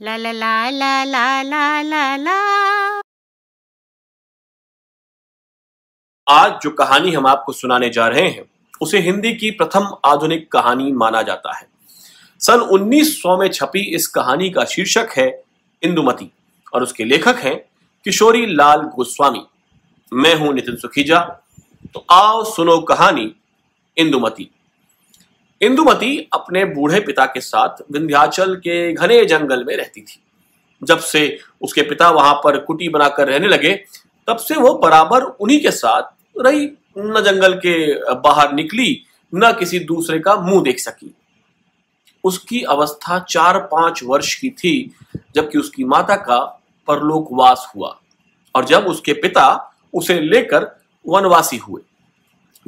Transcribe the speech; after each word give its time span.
La 0.00 0.16
la 0.16 0.32
la 0.32 0.70
la 0.70 1.04
la 1.04 1.42
la 1.42 1.82
la 1.82 2.16
la. 2.16 2.36
आज 6.26 6.52
जो 6.62 6.70
कहानी 6.70 7.12
हम 7.12 7.26
आपको 7.26 7.52
सुनाने 7.52 7.90
जा 7.90 8.06
रहे 8.08 8.28
हैं, 8.28 8.44
उसे 8.80 8.98
हिंदी 8.98 9.32
की 9.34 9.50
प्रथम 9.50 9.86
आधुनिक 10.04 10.50
कहानी 10.52 10.92
माना 10.92 11.22
जाता 11.22 11.56
है। 11.56 11.66
सन 12.40 12.60
1900 12.70 13.36
में 13.38 13.48
छपी 13.48 13.80
इस 13.94 14.06
कहानी 14.06 14.50
का 14.50 14.64
शीर्षक 14.64 15.14
है 15.16 15.28
इंदुमती 15.82 16.30
और 16.72 16.82
उसके 16.82 17.04
लेखक 17.04 17.36
हैं 17.36 17.56
किशोरी 18.04 18.46
लाल 18.46 18.80
गोस्वामी। 18.96 19.44
मैं 20.12 20.34
हूँ 20.34 20.52
नितिन 20.54 20.76
सुखीजा 20.76 21.20
तो 21.94 22.04
आओ 22.10 22.44
सुनो 22.44 22.78
कहानी 22.80 23.34
इंदुमती। 23.96 24.50
इंदुमती 25.62 26.28
अपने 26.32 26.64
बूढ़े 26.64 27.00
पिता 27.00 27.26
के 27.26 27.40
साथ 27.40 27.82
विंध्याचल 27.92 28.54
के 28.56 28.92
घने 28.92 29.24
जंगल 29.24 29.64
में 29.64 29.76
रहती 29.76 30.00
थी। 30.00 30.22
जब 30.82 30.98
से 30.98 31.38
उसके 31.62 31.82
पिता 31.82 32.10
वहाँ 32.10 32.34
पर 32.34 32.58
कुटी 32.58 32.88
बनाकर 32.88 33.28
रहने 33.28 33.48
लगे, 33.48 33.84
तब 34.28 34.36
से 34.36 34.54
वो 34.54 34.74
बराबर 34.74 35.22
उन्हीं 35.22 35.60
के 35.60 35.70
साथ 35.70 36.02
रही। 36.40 36.70
न 36.98 37.22
जंगल 37.26 37.54
के 37.54 37.94
बाहर 38.14 38.52
निकली, 38.52 39.02
न 39.34 39.52
किसी 39.52 39.78
दूसरे 39.78 40.18
का 40.18 40.36
मुँह 40.36 40.62
देख 40.62 40.78
सकी। 40.78 41.14
उसकी 42.24 42.62
अवस्था 42.62 43.18
चार 43.18 43.58
पाँच 43.58 44.00
वर्ष 44.04 44.34
की 44.34 44.50
थी, 44.50 44.94
जबकि 45.34 45.58
उसकी 45.58 45.84
माता 45.84 46.16
का 46.16 46.38
परलोकवास 46.88 47.72
हुआ 47.76 48.00
और 48.54 48.64
जब 48.64 48.86
उसके 48.86 49.12
पिता 49.12 49.74
उसे 49.94 50.20
लेकर 50.20 50.80
वनवासी 51.08 51.56
हुए। 51.56 51.82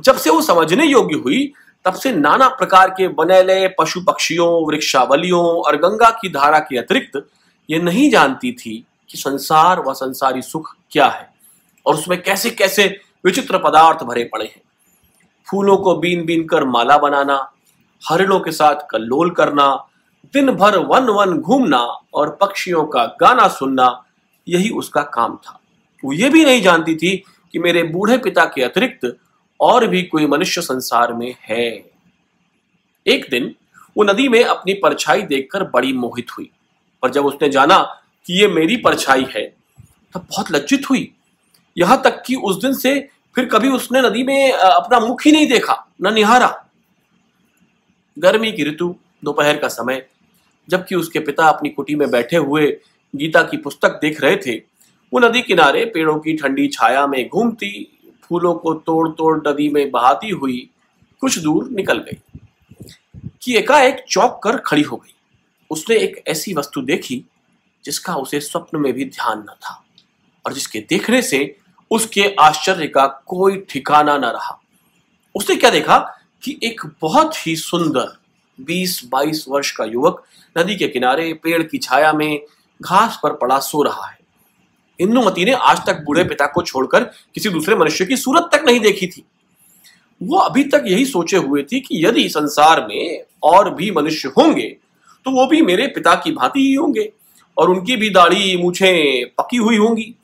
जब 0.01 0.17
से 0.17 0.31
वो 0.31 0.43
समझने 0.43 0.87
योग्य 0.87 1.17
हुई 1.17 1.53
तब 1.85 1.95
से 1.95 2.13
नाना 2.13 2.49
प्रकार 2.49 2.91
के 2.91 3.09
बनेले 3.09 3.67
पशु 3.69 4.01
पक्षियों 4.01 4.49
वृक्षावलियों 4.67 5.45
और 5.63 5.77
गंगा 5.77 6.11
की 6.11 6.29
धारा 6.29 6.59
के 6.59 6.79
अतिरिक्त 6.79 7.27
ये 7.69 7.79
नहीं 7.79 8.11
जानती 8.11 8.53
थी 8.53 8.85
कि 9.11 9.19
संसार 9.19 9.81
व 9.81 9.93
संसारी 9.93 10.43
सुख 10.43 10.75
क्या 10.91 11.07
है 11.07 11.29
और 11.87 11.95
उसमें 11.95 12.23
कैसे 12.23 12.51
कैसे 12.51 12.87
विचित्र 13.25 13.59
पदार्थ 13.59 14.03
भरे 14.05 14.25
पड़े 14.25 14.45
हैं। 14.45 14.63
फूलों 15.47 15.77
को 15.77 15.95
बीन 15.95 16.25
बीन 16.25 16.47
कर 16.47 16.65
माला 16.65 16.97
बनाना, 16.99 17.37
हरिणों 18.03 18.41
के 18.41 18.53
साथ 18.53 18.87
कल्लोल 18.91 19.31
करना 19.31 19.67
दिन 20.35 20.51
भर 20.51 20.79
वन 20.79 21.09
वन 21.09 21.39
घूमना 21.39 21.79
और 22.15 22.37
पक्षियों 22.41 22.85
का 22.85 23.05
गाना 23.21 23.49
सुनना, 23.49 24.05
यही 24.47 24.71
उसका 24.71 25.03
काम 25.03 25.37
था। 25.37 25.59
वो 26.05 26.13
ये 26.13 26.29
भी 26.29 26.45
नहीं 26.45 26.63
जानती 26.63 26.95
थी 26.97 27.17
कि 27.53 27.59
मेरे 27.59 27.83
बूढ़े 27.83 28.19
पिता 28.19 28.45
के 28.45 28.63
अतिरिक्त 28.63 29.17
और 29.61 29.87
भी 29.87 30.03
कोई 30.03 30.27
मनुष्य 30.27 30.61
संसार 30.61 31.13
में 31.13 31.35
है। 31.43 31.69
एक 33.07 33.27
दिन 33.31 33.55
वो 33.97 34.05
नदी 34.05 34.29
में 34.29 34.43
अपनी 34.45 34.75
परछाई 34.75 35.23
देखकर 35.23 35.65
बड़ी 35.65 35.93
मोहित 35.93 36.31
हुई। 36.39 36.51
पर 37.03 37.11
जब 37.11 37.27
उसने 37.27 37.49
जाना 37.49 37.79
कि 38.27 38.41
ये 38.41 38.49
मेरी 38.49 38.77
परछाई 38.77 39.27
है, 39.31 39.45
तब 40.15 40.27
बहुत 40.31 40.53
लज्जित 40.53 40.91
हुई। 40.91 41.11
यहाँ 41.77 42.01
तक 42.05 42.23
कि 42.27 42.35
उस 42.35 42.61
दिन 42.63 42.75
से 42.75 42.99
फिर 43.37 43.45
कभी 43.45 43.69
उसने 43.69 44.03
नदी 44.03 44.23
में 44.23 44.53
अपना 44.53 44.99
मुख 45.01 45.25
ही 45.27 45.33
नहीं 45.33 45.47
देखा, 45.49 45.75
न 46.03 46.13
निहारा। 46.15 46.49
गर्मी 48.17 48.53
की 48.53 48.65
ऋतु, 48.65 48.95
दोपहर 49.25 49.57
का 49.57 49.69
समय, 49.69 50.07
जबकि 50.69 50.95
उसके 50.95 51.19
पिता 51.19 51.49
अपनी 51.49 51.69
कुटी 51.69 51.95
में 51.95 52.11
बैठे 52.11 52.37
हुए 52.37 52.67
गीता 53.15 53.43
की 53.43 53.57
पुस्तक 53.57 53.99
देख 54.03 54.21
रहे 54.21 54.37
थे, 54.37 54.57
वो 55.13 55.21
नदी 55.21 55.43
किनारे 55.43 55.85
पेड़ों 55.85 56.19
की 56.19 56.37
ठंडी 56.37 56.69
छाया 56.69 57.07
में 57.07 57.29
घूमती 57.29 58.01
फूलों 58.35 58.55
को 58.55 58.75
तोड़ 58.75 59.09
तोड़ 59.09 59.49
नदी 59.49 59.69
में 59.69 59.91
बहाती 59.91 60.31
हुई 60.31 60.71
कुछ 61.21 61.39
दूर 61.39 61.71
निकल 61.71 61.99
गई। 61.99 62.41
कि 63.43 63.57
एकाएक 63.57 64.05
चौक 64.11 64.41
कर 64.45 64.57
खड़ी 64.57 64.83
हो 64.83 64.97
गई। 64.97 65.15
उसने 65.71 65.97
एक 65.97 66.25
ऐसी 66.27 66.55
वस्तु 66.55 66.83
देखी 66.83 67.25
जिसका 67.85 68.15
उसे 68.15 68.41
स्वप्न 68.41 68.79
में 68.79 68.93
भी 68.93 69.05
ध्यान 69.05 69.39
न 69.39 69.47
था 69.47 69.85
और 70.47 70.53
जिसके 70.53 70.81
देखने 70.81 71.23
से 71.23 71.59
उसके 71.91 72.37
आश्चर्य 72.41 72.87
का 72.87 73.07
कोई 73.07 73.67
ठिकाना 73.71 74.19
न 74.19 74.25
रहा। 74.25 74.61
उसने 75.35 75.57
क्या 75.57 75.71
देखा 75.71 75.99
कि 76.43 76.61
एक 76.63 76.81
बहुत 77.01 77.47
ही 77.47 77.57
सुंदर 77.57 78.19
20-22 78.61 79.45
वर्ष 79.49 79.71
का 79.71 79.85
युवक 79.85 80.25
नदी 80.59 80.77
के 80.77 80.89
किनारे 80.89 81.33
पेड़ 81.33 81.63
की 81.63 81.79
छाया 81.79 82.13
में 82.13 82.47
घास 82.83 83.21
पर 83.23 83.33
पड़ा 83.33 83.59
सो 83.59 83.83
रहा 83.83 84.07
है। 84.07 84.24
इंदुमती 84.99 85.45
ने 85.45 85.53
आज 85.53 85.81
तक 85.87 86.03
बूढ़े 86.07 86.25
पिता 86.25 86.47
को 86.47 86.63
छोड़कर 86.63 87.05
किसी 87.35 87.49
दूसरे 87.49 87.77
मनुष्य 87.77 88.05
की 88.05 88.17
सूरत 88.17 88.49
तक 88.53 88.65
नहीं 88.67 88.81
देखी 88.81 89.07
थी। 89.07 89.25
वो 90.21 90.39
अभी 90.39 90.65
तक 90.65 90.85
यही 90.87 91.05
सोचे 91.05 91.37
हुए 91.37 91.63
थी 91.63 91.81
कि 91.81 92.05
यदि 92.07 92.29
संसार 92.29 92.87
में 92.87 93.25
और 93.43 93.75
भी 93.75 93.91
मनुष्य 93.91 94.29
होंगे 94.29 94.69
तो 95.27 95.31
वो 95.31 95.47
भी 95.47 95.61
मेरे 95.63 95.87
पिता 95.87 96.15
की 96.15 96.33
भांति 96.33 96.61
ही 96.61 96.75
होंगे 96.75 97.13
और 97.57 97.71
उनकी 97.71 97.97
भी 97.97 98.11
दाढ़ी 98.11 98.57
मूछे 98.57 99.25
पकी 99.39 99.57
हुई 99.57 99.77
होंगी। 99.77 100.15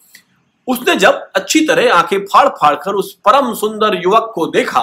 उसने 0.69 0.97
जब 0.97 1.29
अच्छी 1.37 1.61
तरह 1.61 1.93
आँखें 1.95 2.19
फाड़ 2.25 2.49
फाड़ 2.49 2.75
कर 2.75 2.95
उस 2.95 3.13
परम 3.25 3.53
सुंदर 3.55 4.01
युवक 4.03 4.33
को 4.35 4.47
देखा 4.47 4.83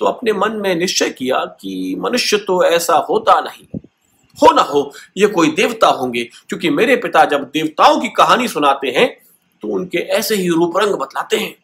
तो 0.00 0.06
अपने 0.06 0.32
मन 0.32 0.52
में 0.52 0.74
निश्चय 0.74 1.10
किया 1.10 1.44
कि 1.60 1.96
मनुष्य 1.98 2.36
तो 2.36 2.62
ऐसा 2.64 2.96
होता 3.10 3.40
नहीं। 3.40 3.78
हो 4.38 4.52
ना 4.52 4.62
हो, 4.62 4.92
ये 5.16 5.26
कोई 5.26 5.50
देवता 5.50 5.88
होंगे। 5.88 6.24
क्योंकि 6.24 6.70
मेरे 6.70 6.96
पिता 6.96 7.24
जब 7.24 7.44
देवताओं 7.44 8.00
की 8.00 8.08
कहानी 8.08 8.48
सुनाते 8.48 8.88
हैं 8.88 9.08
तो 9.62 9.68
उनके 9.68 9.98
ऐसे 9.98 10.34
ही 10.34 10.48
रूप 10.48 10.76
रंग 10.76 10.94
बतलाते 10.94 11.36
हैं। 11.36 11.54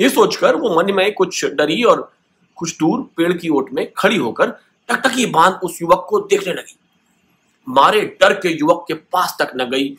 ये 0.00 0.08
सोचकर 0.08 0.56
वो 0.56 0.74
मन 0.76 0.92
में 0.92 1.12
कुछ 1.14 1.44
डरी 1.44 1.82
और 1.82 2.10
कुछ 2.56 2.76
दूर 2.76 3.00
पेड़ 3.16 3.32
की 3.32 3.48
ओट 3.48 3.70
में 3.72 3.86
खड़ी 3.96 4.16
होकर 4.16 4.50
टकटकी 4.88 5.26
बाँध 5.26 5.60
उस 5.62 5.82
युवक 5.82 6.06
को 6.08 6.20
देखने 6.20 6.52
लगी। 6.52 6.76
मारे 7.68 8.00
डर 8.20 8.32
के 8.32 8.48
युवक 8.48 8.84
के 8.88 8.94
पास 8.94 9.36
तक 9.40 9.52
न 9.56 9.70
गई 9.70 9.96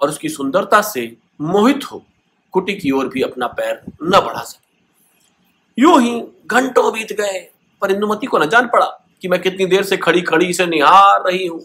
और 0.00 0.08
उसकी 0.08 0.28
सुंदरता 0.28 0.80
से 0.82 1.16
मोहित 1.40 1.84
हो 1.92 2.04
कुटी 2.52 2.74
की 2.74 2.90
ओर 2.90 3.08
भी 3.08 3.22
अपना 3.22 3.46
पैर 3.46 3.80
न 4.02 4.20
बढ़ा 4.20 4.42
सके। 4.42 5.82
यूँ 5.82 6.00
ही 6.02 6.20
घंटों 6.46 6.92
बीत 6.92 7.12
गए, 7.12 7.38
पर 7.82 7.90
इंदुमती 7.90 8.26
को 8.26 8.38
न 8.38 8.48
जान 8.48 8.66
पड़ा। 8.66 8.86
कि 9.22 9.28
मैं 9.28 9.40
कितनी 9.42 9.66
देर 9.66 9.82
से 9.82 9.96
खड़ी 9.96 10.22
खड़ी 10.22 10.46
इसे 10.46 10.66
निहार 10.66 11.22
रही 11.26 11.46
हूँ। 11.46 11.60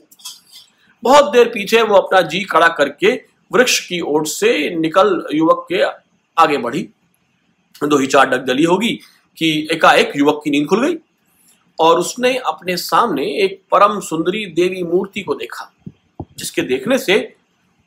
बहुत 1.04 1.32
देर 1.34 1.48
पीछे 1.48 1.82
वो 1.82 1.96
अपना 1.96 2.22
जी 2.22 2.44
खड़ा 2.44 2.68
करके 2.68 3.14
वृक्ष 3.52 3.80
की 3.88 4.00
ओर 4.02 4.26
से 4.28 4.70
निकल 4.76 5.26
युवक 5.34 5.66
के 5.72 5.82
आगे 6.38 6.58
बढ़ी। 6.58 6.88
दो 7.82 7.98
ही 7.98 8.08
चार 8.08 8.30
डगदली 8.30 8.64
होगी 8.64 8.94
कि 9.38 9.68
एकाएक 9.72 10.12
युवक 10.16 10.42
की 10.44 10.50
नींद 10.50 10.68
खुल 10.68 10.88
गई 10.88 10.98
और 11.80 12.00
उसने 12.00 12.36
अपने 12.38 12.78
सामने 12.78 13.26
एक 13.44 13.62
परम 13.72 14.00
सुंदरी 14.00 14.46
देवी 14.46 14.84
मूर्ति 14.84 15.22
को 15.22 15.36
देखा, 15.36 15.72
जिसके 16.38 16.62
देखने 16.62 16.98
से 16.98 17.36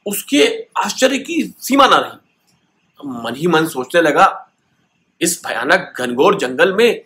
उसके 0.06 0.47
आश्चर्य 0.76 1.19
की 1.19 1.43
सीमा 1.60 1.87
ना 1.87 1.97
रही। 1.97 3.10
मन 3.22 3.34
ही 3.37 3.47
मन 3.47 3.66
सोचने 3.66 4.00
लगा, 4.00 4.50
इस 5.21 5.41
भयानक 5.47 5.94
घनघोर 5.99 6.38
जंगल 6.38 6.72
में 6.72 7.03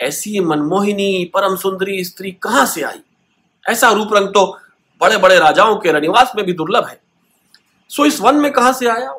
ऐसी 0.00 0.40
मनमोहिनी 0.40 1.30
परम 1.34 1.56
सुंदरी 1.56 2.04
स्त्री 2.04 2.30
कहाँ 2.32 2.64
से 2.66 2.82
आई? 2.82 3.00
ऐसा 3.66 3.90
रूप 3.90 4.14
रंग 4.14 4.28
तो 4.28 4.46
बड़े 5.00 5.16
बड़े 5.16 5.38
राजाओं 5.38 5.76
के 5.76 5.92
रनिवास 5.92 6.32
में 6.36 6.44
भी 6.46 6.52
दुर्लभ 6.52 6.86
है। 6.86 7.00
सो 7.90 8.06
इस 8.06 8.20
वन 8.20 8.36
में 8.36 8.50
कहाँ 8.52 8.72
से 8.72 8.88
आया 8.88 9.14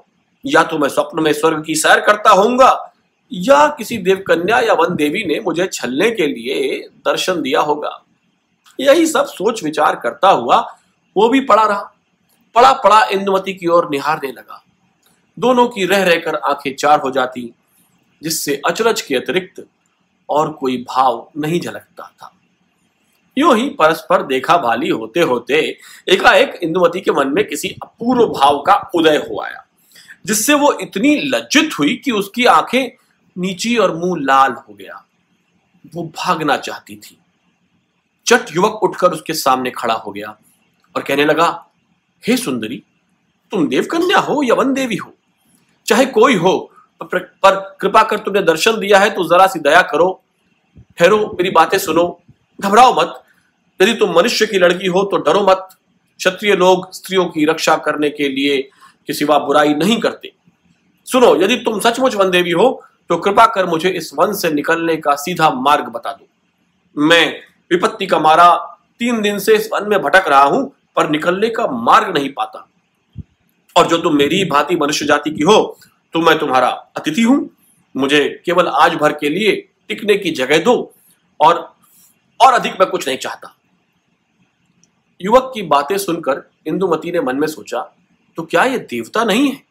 या 0.45 0.63
तो 0.63 0.77
मैं 0.77 0.89
स्वप्न 0.89 1.23
में 1.23 1.31
स्वर्ग 1.33 1.63
की 1.63 1.75
सैर 1.75 1.99
करता 1.99 2.29
होऊँगा, 2.29 2.93
या 3.31 3.67
किसी 3.67 3.97
देवकन्या 3.97 4.59
या 4.59 4.73
वन 4.73 4.95
देवी 4.95 5.23
ने 5.25 5.39
मुझे 5.39 5.67
छलने 5.67 6.09
के 6.11 6.27
लिए 6.27 6.77
दर्शन 7.05 7.41
दिया 7.41 7.61
होगा। 7.61 7.97
यही 8.79 9.05
सब 9.07 9.25
सोच 9.25 9.63
विचार 9.63 9.95
करता 9.95 10.29
हुआ 10.29 10.57
वो 11.15 11.27
भी 11.29 11.39
पड़ा 11.41 11.63
रहा। 11.63 11.91
पड़ा 12.55 12.71
पड़ा 12.73 13.03
इंदुमती 13.05 13.53
की 13.53 13.67
ओर 13.67 13.89
निहारने 13.89 14.31
लगा। 14.31 14.63
दोनों 15.37 15.67
की 15.67 15.85
रह 15.85 16.03
रहकर 16.03 16.35
आँखें 16.35 16.75
चार 16.75 16.99
हो 16.99 17.11
जाती, 17.11 17.53
जिससे 18.21 18.61
अचरज 18.65 19.01
के 19.01 19.15
अतिरिक्त 19.15 19.65
और 20.31 20.51
कोई 20.51 20.77
भाव 20.87 21.29
नहीं 21.37 21.59
झलकता 21.61 22.11
था। 22.13 22.31
यूँ 23.37 23.55
ही 23.57 23.69
परस्पर 23.69 24.23
देखा 24.23 24.57
भाली 24.57 24.89
होते 24.89 25.19
होते 25.21 25.55
एकाएक 26.07 26.59
इंदुमती 26.63 27.01
के 27.01 27.11
मन 27.11 27.27
में 27.27 27.43
किसी 27.47 27.69
अपूर्व 27.83 28.25
भाव 28.29 28.61
का 28.61 28.75
उदय 28.95 29.17
हो 29.19 29.41
आया, 29.41 29.65
जिससे 30.25 30.53
वो 30.53 30.71
इतनी 30.81 31.15
लज्जित 31.25 31.79
हुई 31.79 31.95
कि 31.95 32.11
उसकी 32.11 32.45
आँखें 32.45 32.91
नीची 33.35 33.75
और 33.77 33.95
मुँह 33.95 34.19
लाल 34.21 34.51
हो 34.51 34.73
गया। 34.73 35.03
वो 35.95 36.03
भागना 36.17 36.57
चाहती 36.57 36.95
थी। 36.95 37.17
चट 38.25 38.55
युवक 38.55 38.83
उठकर 38.83 39.11
उसके 39.11 39.33
सामने 39.33 39.71
खड़ा 39.71 39.93
हो 39.93 40.11
गया 40.11 40.37
और 40.95 41.01
कहने 41.01 41.25
लगा, 41.25 41.47
हे 42.23 42.37
सुंदरी, 42.37 42.83
तुम 43.51 43.67
देवकन्या 43.67 44.19
हो 44.19 44.41
या 44.43 44.55
वन 44.55 44.73
देवी 44.73 44.95
हो? 44.95 45.13
चाहे 45.85 46.05
कोई 46.05 46.35
हो 46.35 46.71
पर, 47.03 47.55
कृपा 47.81 48.03
कर 48.03 48.17
तुमने 48.17 48.41
दर्शन 48.41 48.79
दिया 48.79 48.99
है 48.99 49.09
तो 49.09 49.23
जरा 49.27 49.47
सी 49.47 49.59
दया 49.59 49.81
करो। 49.81 50.09
ठहरो 50.97 51.17
मेरी 51.29 51.49
बातें 51.49 51.77
सुनो। 51.77 52.05
घबराओ 52.59 52.93
मत। 52.93 53.21
यदि 53.79 53.93
तुम 53.93 54.15
मनुष्य 54.15 54.45
की 54.45 54.59
लड़की 54.59 54.87
हो 54.87 55.03
तो 55.03 55.17
डरो 55.19 55.41
मत। 55.41 55.67
क्षत्रिय 56.19 56.55
लोग 56.55 56.91
स्त्रियों 56.93 57.25
की 57.25 57.45
रक्षा 57.45 57.75
करने 57.77 58.09
के 58.09 58.27
लिए 58.29 58.61
कि 59.07 59.13
सिवा 59.13 59.37
बुराई 59.39 59.73
नहीं 59.73 59.99
करते। 59.99 60.31
सुनो 61.07 61.35
यदि 61.35 61.55
तुम 61.55 61.79
सचमुच 61.79 62.15
वन 62.15 62.29
देवी 62.29 62.51
हो 62.51 62.69
तो 63.09 63.17
कृपा 63.17 63.45
कर 63.45 63.65
मुझे 63.65 63.89
इस 63.89 64.11
वन 64.15 64.33
से 64.33 64.51
निकलने 64.51 64.95
का 64.97 65.15
सीधा 65.15 65.49
मार्ग 65.49 65.85
बता 65.85 66.11
दो। 66.11 66.27
मैं 66.97 67.25
विपत्ति 67.71 68.05
का 68.07 68.19
मारा 68.19 68.53
तीन 68.99 69.21
दिन 69.21 69.39
से 69.39 69.55
इस 69.55 69.69
वन 69.73 69.89
में 69.89 70.01
भटक 70.01 70.27
रहा 70.27 70.43
हूँ 70.43 70.63
पर 70.95 71.09
निकलने 71.09 71.49
का 71.49 71.67
मार्ग 71.67 72.15
नहीं 72.17 72.29
पाता। 72.29 72.67
और 73.75 73.87
जो 73.87 73.97
तुम 73.97 74.15
मेरी 74.15 74.43
भांति 74.45 74.75
मनुष्य 74.75 75.05
जाति 75.05 75.31
की 75.31 75.43
हो 75.43 75.57
तो 76.13 76.21
मैं 76.21 76.37
तुम्हारा 76.39 76.67
अतिथि 76.97 77.21
हूँ। 77.21 77.49
मुझे 77.95 78.41
केवल 78.45 78.67
आज 78.67 78.93
भर 78.93 79.11
के 79.11 79.29
लिए 79.29 79.51
टिकने 79.87 80.15
की 80.17 80.31
जगह 80.31 80.63
दो 80.63 80.73
और 81.39 81.57
और 82.39 82.53
अधिक 82.53 82.79
मैं 82.79 82.89
कुछ 82.89 83.07
नहीं 83.07 83.17
चाहता। 83.17 83.55
युवक 85.21 85.51
की 85.53 85.61
बातें 85.61 85.97
सुनकर 85.97 86.41
इंदुमती 86.67 87.11
ने 87.11 87.21
मन 87.21 87.35
में 87.35 87.47
सोचा 87.47 87.81
तो 88.37 88.43
क्या 88.43 88.63
ये 88.63 88.77
देवता 88.79 89.23
नहीं 89.23 89.51
है? 89.51 89.61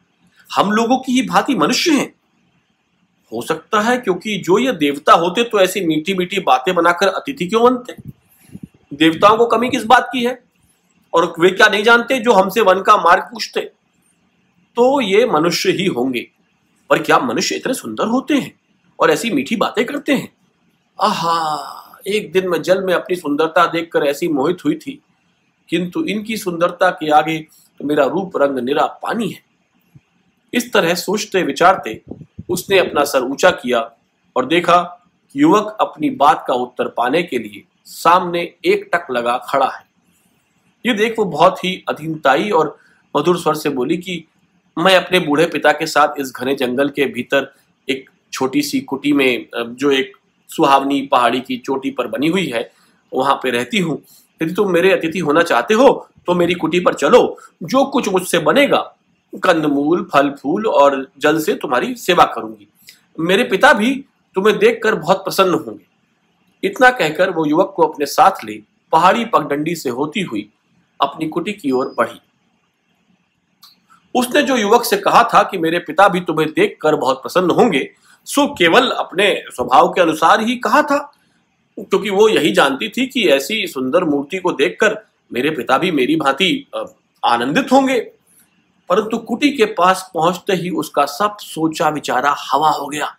हम 0.49 0.71
लोगों 0.71 0.97
की 0.97 1.11
ही 1.11 1.21
भांति 1.21 1.55
मनुष्य 1.55 1.91
हैं। 1.91 2.13
हो 3.31 3.41
सकता 3.41 3.81
है 3.81 3.97
क्योंकि 3.97 4.37
जो 4.37 4.57
ये 4.59 4.71
देवता 4.71 5.13
होते 5.13 5.43
तो 5.43 5.59
ऐसी 5.59 5.85
मीठी 5.85 6.13
मीठी 6.13 6.39
बातें 6.39 6.73
बनाकर 6.75 7.07
अतिथि 7.07 7.47
क्यों 7.47 7.63
बनते? 7.63 7.95
देवताओं 8.93 9.37
को 9.37 9.45
कमी 9.45 9.69
किस 9.69 9.83
बात 9.83 10.09
की 10.13 10.23
है? 10.25 10.43
और 11.13 11.33
वे 11.39 11.49
क्या 11.49 11.67
नहीं 11.67 11.83
जानते 11.83 12.19
जो 12.19 12.33
हमसे 12.33 12.61
वन 12.61 12.81
का 12.81 12.95
मार्ग 12.97 13.23
पूछते? 13.23 13.71
तो 14.75 15.01
ये 15.01 15.25
मनुष्य 15.25 15.71
ही 15.71 15.85
होंगे। 15.85 16.27
पर 16.89 17.01
क्या 17.01 17.19
मनुष्य 17.19 17.55
इतने 17.55 17.73
सुंदर 17.73 18.07
होते 18.07 18.33
हैं 18.33 18.53
और 18.99 19.11
ऐसी 19.11 19.29
मीठी 19.29 19.55
बातें 19.55 19.85
करते 19.85 20.13
हैं? 20.13 20.33
आहा, 21.01 21.99
एक 22.07 22.31
दिन 22.31 22.47
मैं 22.49 22.61
जल 22.61 22.83
में 22.83 22.93
अपनी 22.93 23.15
सुंदरता 23.15 23.65
देखकर 23.65 24.03
ऐसी 24.03 24.27
मोहित 24.27 24.57
हुई 24.65 24.75
थी। 24.75 25.01
किंतु 25.69 26.03
इनकी 26.03 26.37
सुंदरता 26.37 26.89
के 26.89 27.09
आगे 27.09 27.39
तो 27.79 27.85
मेरा 27.85 28.05
रूप 28.05 28.37
रंग 28.37 28.59
निरा 28.59 28.85
पानी 28.85 29.29
है। 29.29 29.39
इस 30.53 30.73
तरह 30.73 30.95
सोचते 30.95 31.41
विचारते 31.43 32.01
उसने 32.49 32.77
अपना 32.77 33.03
सर 33.03 33.23
ऊँचा 33.23 33.51
किया 33.51 33.91
और 34.35 34.45
देखा 34.45 34.81
कि 35.33 35.41
युवक 35.41 35.77
अपनी 35.81 36.09
बात 36.09 36.43
का 36.47 36.53
उत्तर 36.53 36.87
पाने 36.87 37.23
के 37.23 37.39
लिए 37.39 37.63
सामने 37.85 38.41
एक 38.65 38.89
टक 38.93 39.07
लगा 39.11 39.37
खड़ा 39.37 39.69
है। 39.69 39.83
ये 40.85 40.93
देख 40.93 41.15
वो 41.19 41.25
बहुत 41.25 41.63
ही 41.63 41.83
अधीनताई 41.89 42.49
और 42.49 42.77
मधुर 43.17 43.39
स्वर 43.39 43.55
से 43.55 43.69
बोली 43.69 43.97
कि 43.97 44.23
मैं 44.77 44.95
अपने 44.95 45.19
बूढ़े 45.19 45.45
पिता 45.45 45.71
के 45.71 45.85
साथ 45.85 46.19
इस 46.19 46.31
घने 46.35 46.53
जंगल 46.55 46.89
के 46.89 47.05
भीतर 47.05 47.51
एक 47.87 48.09
छोटी 48.33 48.61
सी 48.61 48.79
कुटी 48.81 49.11
में 49.13 49.45
जो 49.55 49.91
एक 49.91 50.15
सुहावनी 50.49 51.01
पहाड़ी 51.01 51.39
की 51.39 51.57
चोटी 51.57 51.91
पर 51.91 52.07
बनी 52.07 52.27
हुई 52.27 52.45
है, 52.47 52.69
वहाँ 53.11 53.35
पे 53.43 53.49
रहती 53.51 53.79
हूँ। 53.79 54.01
यदि 54.41 54.53
तुम 54.53 54.71
मेरे 54.73 54.91
अतिथि 54.91 55.19
होना 55.19 55.41
चाहते 55.43 55.73
हो 55.73 55.89
तो 56.27 56.33
मेरी 56.33 56.53
कुटी 56.53 56.79
पर 56.79 56.93
चलो। 56.93 57.37
जो 57.63 57.83
कुछ 57.85 58.09
मुझसे 58.09 58.39
बनेगा, 58.39 58.79
कंदमूल 59.33 60.03
फल 60.13 60.29
फूल 60.41 60.67
और 60.67 61.05
जल 61.17 61.39
से 61.39 61.53
तुम्हारी 61.55 61.93
सेवा 61.97 62.23
करूँगी। 62.35 62.67
मेरे 63.19 63.43
पिता 63.43 63.73
भी 63.73 63.93
तुम्हें 64.35 64.57
देखकर 64.59 64.95
बहुत 64.95 65.23
प्रसन्न 65.23 65.53
होंगे। 65.55 65.85
इतना 66.63 66.89
कहकर 66.89 67.29
वो 67.29 67.45
युवक 67.45 67.73
को 67.75 67.83
अपने 67.83 68.05
साथ 68.07 68.45
ले 68.45 68.61
पहाड़ी 68.91 69.25
पगडंडी 69.25 69.75
से 69.75 69.89
होती 69.91 70.21
हुई 70.21 70.49
अपनी 70.99 71.27
कुटी 71.27 71.53
की 71.53 71.71
ओर 71.71 71.93
बढ़ी। 71.97 72.19
उसने 74.15 74.41
जो 74.41 74.57
युवक 74.57 74.83
से 74.85 74.97
कहा 74.97 75.23
था 75.23 75.41
कि 75.43 75.57
मेरे 75.57 75.79
पिता 75.79 76.07
भी 76.07 76.19
तुम्हें 76.21 76.49
देखकर 76.49 76.95
बहुत 76.95 77.21
प्रसन्न 77.21 77.51
होंगे, 77.51 77.89
सो 78.27 78.47
केवल 78.47 78.89
अपने 78.89 79.33
स्वभाव 79.49 79.89
के 79.89 80.01
अनुसार 80.01 80.41
ही 80.41 80.55
कहा 80.55 80.81
था। 80.81 80.97
क्योंकि 81.77 82.09
वो 82.09 82.27
यही 82.29 82.51
जानती 82.51 82.89
थी 82.89 83.05
कि 83.07 83.27
ऐसी 83.29 83.65
सुंदर 83.67 84.03
मूर्ति 84.03 84.37
को 84.37 84.51
देखकर 84.51 84.97
मेरे 85.31 85.49
पिता 85.49 85.77
भी 85.77 85.91
मेरी 85.91 86.15
भांति 86.15 86.67
आनंदित 87.23 87.71
होंगे। 87.71 87.99
परंतु 88.89 89.17
कुटी 89.17 89.49
के 89.49 89.65
पास 89.65 90.09
पहुँचते 90.13 90.53
ही 90.53 90.69
उसका 90.69 91.05
सब 91.05 91.37
सोचा 91.39 91.89
विचारा 91.89 92.35
हवा 92.39 92.69
हो 92.69 92.87
गया। 92.87 93.15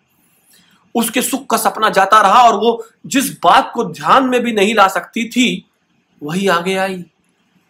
उसके 0.94 1.22
सुख 1.22 1.46
का 1.50 1.56
सपना 1.56 1.88
जाता 1.88 2.20
रहा 2.20 2.42
और 2.42 2.58
वो 2.58 2.84
जिस 3.06 3.30
बात 3.44 3.70
को 3.74 3.84
ध्यान 3.84 4.24
में 4.24 4.40
भी 4.40 4.52
नहीं 4.52 4.74
ला 4.74 4.88
सकती 4.88 5.28
थी, 5.28 5.64
वही 6.22 6.48
आगे 6.48 6.76
आई। 6.76 7.04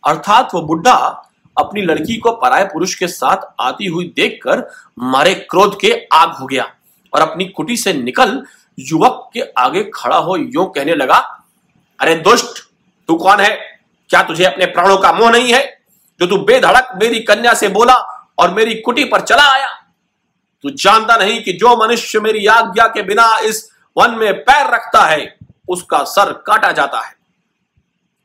अर्थात 0.04 0.54
वो 0.54 0.62
बुढ़ा 0.62 1.31
अपनी 1.56 1.82
लड़की 1.82 2.16
को 2.16 2.32
पराय 2.32 2.64
पुरुष 2.64 2.94
के 2.94 3.06
साथ 3.06 3.36
आती 3.60 3.86
हुई 3.86 4.12
देखकर 4.16 4.66
मारे 4.98 5.34
क्रोध 5.50 5.78
के 5.80 5.92
आग 6.12 6.32
हो 6.32 6.46
गया 6.46 6.64
और 7.12 7.20
अपनी 7.20 7.44
कुटी 7.46 7.76
से 7.76 7.92
निकल 7.92 8.42
युवक 8.78 9.30
के 9.34 9.40
आगे 9.58 9.82
खड़ा 9.94 10.16
हो 10.16 10.36
यो 10.36 10.64
कहने 10.66 10.94
लगा, 10.94 11.16
अरे 12.00 12.14
दुष्ट, 12.14 12.62
तू 13.08 13.14
कौन 13.14 13.40
है? 13.40 13.50
क्या 14.10 14.22
तुझे 14.22 14.44
अपने 14.44 14.66
प्राणों 14.66 14.96
का 14.96 15.12
मोह 15.12 15.30
नहीं 15.30 15.52
है? 15.52 15.62
जो 16.20 16.26
तू 16.26 16.36
बेधड़क 16.36 16.88
मेरी 16.96 17.20
कन्या 17.20 17.54
से 17.54 17.68
बोला 17.68 17.94
और 18.38 18.54
मेरी 18.54 18.74
कुटी 18.74 19.04
पर 19.04 19.20
चला 19.20 19.42
आया। 19.52 19.68
तू 20.64 20.70
जानता 20.70 21.16
नहीं 21.16 21.42
कि 21.42 21.52
जो 21.52 21.76
मनुष्य 21.76 22.20
मेरी 22.20 22.46
आज्ञा 22.46 22.86
के 22.86 23.02
बिना 23.02 23.38
इस 23.38 23.68
वन 23.96 24.10
में 24.10 24.32
पैर 24.34 24.74
रखता 24.74 25.04
है, 25.06 25.36
उसका 25.68 26.02
सर 26.04 26.32
काटा 26.46 26.72
जाता 26.72 27.00
है। 27.00 27.14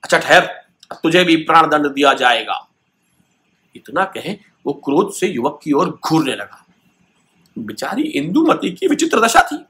अच्छा 0.03 0.17
ठहर 0.17 0.45
तुझे 0.93 1.23
भी 1.23 1.35
प्राण 1.35 1.69
दंड 1.69 1.87
दिया 1.87 2.13
जाएगा। 2.13 2.66
इतना 3.77 4.03
कहे, 4.05 4.37
वो 4.65 4.73
क्रोध 4.73 5.13
से 5.13 5.27
युवक 5.27 5.59
की 5.63 5.71
ओर 5.71 5.99
घूरने 6.05 6.35
लगा। 6.35 6.63
बेचारी 7.57 8.01
इंदुमती 8.01 8.71
की 8.71 8.87
विचित्र 8.87 9.19
दशा 9.19 9.41
थी। 9.41 9.65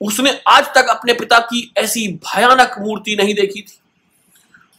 उसने 0.00 0.30
आज 0.48 0.64
तक 0.74 0.86
अपने 0.90 1.12
पिता 1.12 1.38
की 1.38 1.72
ऐसी 1.76 2.06
भयानक 2.08 2.76
मूर्ति 2.78 3.16
नहीं 3.16 3.34
देखी 3.34 3.60
थी। 3.60 3.78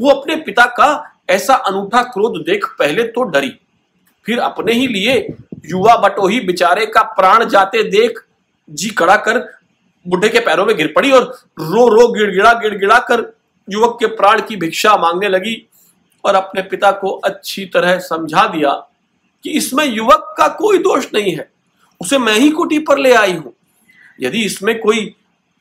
वो 0.01 0.09
अपने 0.09 0.35
पिता 0.35 0.65
का 0.65 1.19
ऐसा 1.29 1.55
अनूठा 1.55 2.03
क्रोध 2.03 2.41
देख 2.45 2.65
पहले 2.79 3.03
तो 3.03 3.23
डरी। 3.23 3.51
फिर 4.25 4.39
अपने 4.39 4.73
ही 4.73 4.87
लिए 4.87 5.15
युवा 5.65 5.95
बटोही 5.97 6.39
बेचारे 6.39 6.85
का 6.85 7.01
प्राण 7.01 7.45
जाते 7.45 7.83
देख 7.83 8.19
जी 8.69 8.89
कड़ा 8.89 9.15
कर 9.15 9.39
बुढ़े 10.07 10.29
के 10.29 10.39
पैरों 10.39 10.65
में 10.65 10.75
गिर 10.77 10.93
पड़ी 10.95 11.11
और 11.11 11.23
रो 11.59 11.87
रो 11.87 12.07
गिड़गिड़ा 12.07 12.53
गिड़गिड़ा 12.53 12.97
कर 12.99 13.21
युवक 13.69 13.97
के 13.99 14.05
प्राण 14.05 14.41
की 14.41 14.55
भिक्षा 14.55 14.95
मांगने 14.97 15.29
लगी। 15.29 15.55
और 16.23 16.35
अपने 16.35 16.61
पिता 16.61 16.91
को 16.91 17.09
अच्छी 17.19 17.65
तरह 17.65 17.97
समझा 17.99 18.47
दिया 18.47 18.71
कि 19.43 19.51
इसमें 19.51 19.85
युवक 19.85 20.33
का 20.37 20.47
कोई 20.55 20.77
दोष 20.77 21.07
नहीं 21.13 21.35
है। 21.35 21.49
उसे 22.01 22.17
मैं 22.17 22.35
ही 22.35 22.49
कुटी 22.49 22.79
पर 22.79 22.97
ले 22.97 23.13
आई 23.13 23.33
हूँ। 23.33 23.53
यदि 24.19 24.43
इसमें 24.45 24.79
कोई 24.79 25.13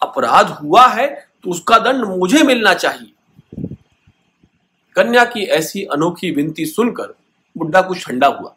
अपराध 0.02 0.50
हुआ 0.52 0.86
है 0.86 1.08
तो 1.44 1.50
उसका 1.50 1.78
दंड 1.78 2.04
मुझे 2.06 2.42
मिलना 2.42 2.74
चाहिए। 2.74 3.12
कन्या 4.96 5.24
की 5.24 5.44
ऐसी 5.50 5.82
अनोखी 5.84 6.30
विनती 6.30 6.64
सुनकर 6.66 7.14
बुढ़ा 7.56 7.80
कुछ 7.82 8.04
ठंडा 8.06 8.26
हुआ 8.28 8.54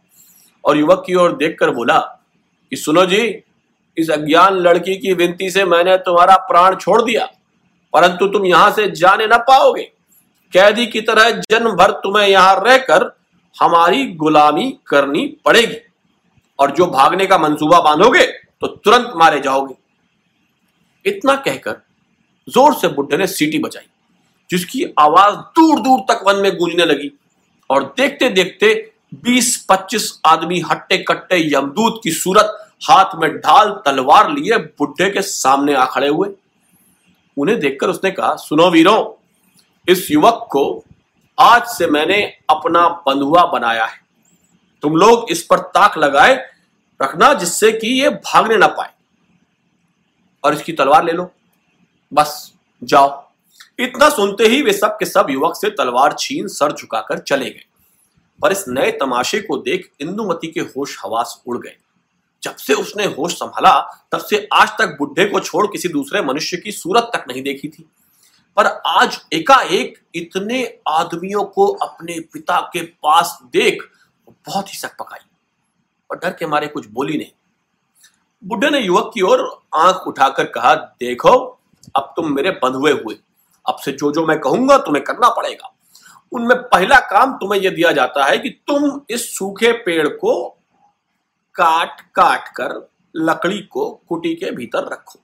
और 0.64 0.78
युवक 0.78 1.04
की 1.08 1.16
ओर 1.16 1.36
देखकर 1.36 1.70
बोला 1.70 1.98
कि, 2.72 2.76
सुनो 2.76 3.06
जी, 3.06 3.44
इस 3.98 4.10
अज्ञान 4.10 4.54
लड़की 4.54 4.96
की 4.96 5.14
विनती 5.14 5.50
से 5.50 5.66
मैंने 5.66 5.98
तुम्हारा 5.98 6.36
प्राण 6.48 6.76
छोड़ 6.76 7.02
दिया, 7.02 7.26
परंतु 7.94 8.28
तुम 8.28 8.46
यहाँ 8.46 8.72
से 8.72 8.90
जाने 8.92 9.28
न 9.28 9.38
पाओगे। 9.40 9.92
कैदी 10.54 10.86
की 10.88 11.02
तरह 11.04 11.30
जन्म 11.52 11.72
भर 11.74 11.92
तुम्हें 12.04 12.28
यहाँ 12.28 12.56
रहकर 12.58 13.12
हमारी 13.56 14.06
गुलामी 14.16 14.70
करनी 14.88 15.26
पड़ेगी। 15.46 15.78
और 16.60 16.72
जो 16.72 16.86
भागने 16.88 17.26
का 17.26 17.38
मंसूबा 17.38 17.80
बांधोगे 17.82 18.26
तो 18.62 18.68
तुरंत 18.68 19.14
मारे 19.16 19.40
जाओगे। 19.42 19.76
इतना 21.06 21.36
कहकर 21.38 21.82
ज़ोर 22.48 22.74
से 22.74 22.88
बुढ़े 22.90 23.18
ने 23.18 23.28
सीटी 23.28 23.60
बजाई, 23.60 23.86
जिसकी 24.50 24.84
आवाज़ 25.00 25.36
दूर 25.36 25.80
दूर 25.80 26.00
तक 26.10 26.24
वन 26.28 26.42
में 26.42 26.58
गूंजने 26.58 26.86
लगी। 26.86 27.12
और 27.70 27.84
देखते 27.98 28.30
देखते 28.32 28.74
20-25 29.24 30.12
आदमी 30.26 30.60
हट्टे 30.62 30.98
कट्टे 31.00 31.38
यमदूत 31.48 32.00
की 32.04 32.12
सूरत 32.14 32.58
हाथ 32.84 33.16
में 33.16 33.30
ढाल 33.38 33.70
तलवार 33.86 34.32
लिए 34.32 34.58
बुढ़े 34.58 35.10
के 35.10 35.22
सामने 35.24 35.74
आ 35.76 35.86
खड़े 35.88 36.08
हुए। 36.08 36.30
उन्हें 37.38 37.60
देखकर 37.60 37.90
उसने 37.90 38.12
कहा, 38.12 38.36
सुनो 38.38 38.70
वीरों 38.72 39.04
इस 39.90 40.12
युवक 40.12 40.48
को 40.52 40.84
आज 41.40 41.68
से 41.68 41.88
मैंने 41.88 42.24
अपना 42.50 42.90
बंधुआ 42.90 43.46
बनाया 43.46 43.86
है। 43.86 44.00
तुम 44.82 44.96
लोग 44.96 45.32
इस 45.32 45.44
पर 45.44 45.60
ताक 45.60 45.98
लगाए 45.98 46.52
रखना 47.02 47.34
जिससे 47.34 47.72
कि 47.72 47.88
ये 47.88 48.10
भागने 48.10 48.58
ना 48.58 48.68
पाए। 48.68 48.90
और 50.44 50.54
इसकी 50.54 50.74
तलवार 50.74 51.04
ले 51.04 51.12
लो। 51.12 51.32
बस, 52.14 52.54
जाओ। 52.84 53.30
इतना 53.80 54.10
सुनते 54.10 54.44
ही 54.44 54.62
वे 54.62 54.74
सब 54.74 54.88
के 54.88 55.06
सब 55.06 55.28
युवक 55.30 55.56
से 55.56 55.70
तलवार 55.70 56.16
छीन 56.20 56.48
सर 56.48 56.72
झुकाकर 56.72 57.20
चले 57.20 57.50
गए। 57.50 57.66
पर 58.42 58.52
इस 58.52 58.66
नए 58.68 58.92
तमाशे 58.92 59.40
को 59.40 59.58
देख 59.58 59.92
इंदुमती 60.00 60.48
के 60.48 60.60
होश 60.60 60.98
हवास 61.06 61.44
उड़ 61.48 61.58
गए। 61.58 61.76
जब 62.44 62.56
से 62.56 62.74
उसने 62.74 63.06
होश 63.06 63.34
संभाला, 63.34 64.06
तब 64.12 64.20
से 64.20 64.48
आज 64.54 64.70
तक 64.70 64.96
बुढ़े 65.00 65.26
को 65.26 65.40
छोड़ 65.40 65.68
किसी 65.68 65.90
दूसरे 65.90 66.22
मनुष्य 66.22 66.58
की 66.58 66.72
सूरत 66.72 67.04
तक 67.04 67.26
नहीं 67.28 67.44
देखी 67.44 67.68
थी। 67.68 67.90
पर 68.56 68.66
आज 68.86 69.26
एकाएक 69.34 70.02
इतने 70.16 70.80
आदमियों 70.88 71.44
को 71.44 71.68
अपने 71.68 72.20
पिता 72.20 72.60
के 72.74 72.82
पास 72.82 73.40
देख 73.44 73.84
बहुत 74.48 74.74
ही 74.74 74.78
सक 74.78 74.98
पकाई। 75.00 75.26
और 76.12 76.18
डर 76.18 76.30
के 76.30 76.46
मारे 76.46 76.68
कुछ 76.68 76.88
बोली 76.88 77.18
नहीं। 77.18 77.32
बुढ़े 78.44 78.70
ने 78.70 78.80
युवक 78.80 79.12
की 79.14 79.22
ओर 79.22 79.62
आँख 79.76 79.96
उठाकर 79.96 80.46
कहा, 80.46 80.76
देखो, 80.76 81.60
अब 81.96 82.14
तुम 82.16 82.36
मेरे 82.36 82.52
बंधुए 82.52 82.92
हुए। 82.92 83.20
अब 83.70 83.76
से 83.76 83.92
जो 83.92 84.12
जो 84.12 84.26
मैं 84.26 84.40
कहूँगा 84.40 84.78
तुम्हें 84.78 85.04
करना 85.04 85.30
पड़ेगा। 85.30 85.76
उनमें 86.32 86.58
पहला 86.58 87.00
काम 87.00 87.34
तुम्हें 87.34 87.62
यह 87.62 87.70
दिया 87.70 87.92
जाता 87.92 88.26
है 88.26 88.38
कि 88.38 88.50
तुम 88.50 89.02
इस 89.10 89.38
सूखे 89.38 89.72
पेड़ 89.72 90.08
को 90.08 90.50
काट 91.56 92.02
काट 92.02 92.48
कर 92.48 92.92
लकड़ी 93.16 93.60
को 93.60 94.02
कुटी 94.10 94.36
के 94.36 94.52
भीतर 94.52 94.92
रखो। 94.92 95.20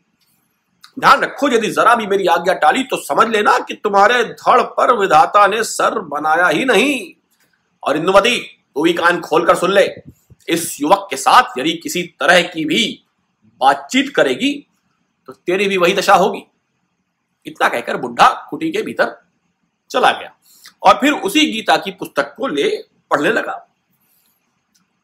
ध्यान 1.00 1.22
रखो, 1.22 1.50
यदि 1.50 1.68
जरा 1.68 1.96
भी 1.96 2.08
मेरी 2.08 2.26
आज्ञा 2.26 2.54
टाली 2.54 2.84
तो 2.84 2.98
समझ 2.98 3.28
लेना 3.28 3.58
कि 3.60 3.74
तुम्हारे 3.74 4.24
धड़ 4.24 4.62
पर 4.62 4.94
विधाता 4.94 5.48
ने 5.48 5.64
सर 5.64 6.00
बनाया 6.00 6.48
ही 6.48 6.66
नहीं। 6.66 7.14
और 7.84 7.98
इंदुमती 7.98 8.38
तू 8.76 8.82
भी 8.82 8.94
कान 8.94 9.20
खोलकर 9.22 9.56
सुन 9.56 9.72
ले। 9.72 9.88
इस 10.50 10.82
युवक 10.82 11.08
के 11.10 11.18
साथ 11.18 11.58
यदि 11.58 11.74
किसी 11.74 12.04
तरह 12.20 12.42
की 12.42 12.66
भी 12.66 13.04
बातचीत 13.62 14.14
करेगी 14.16 14.68
तो 15.28 15.34
तेरी 15.34 15.68
भी 15.68 15.78
वही 15.78 15.94
दशा 15.94 16.16
होगी। 16.16 16.44
इतना 17.46 17.70
कहकर 17.70 17.98
बुढ़ा 17.98 18.48
कुटी 18.50 18.72
के 18.72 18.82
भीतर 18.82 19.22
चला 19.92 20.12
गया। 20.12 20.36
और 20.84 20.94
फिर 20.94 21.14
उसी 21.14 21.46
गीता 21.52 21.78
की 21.78 21.92
पुस्तक 21.92 22.34
को 22.38 22.48
ले 22.48 22.70
पढ़ने 23.12 23.32
लगा। 23.32 23.71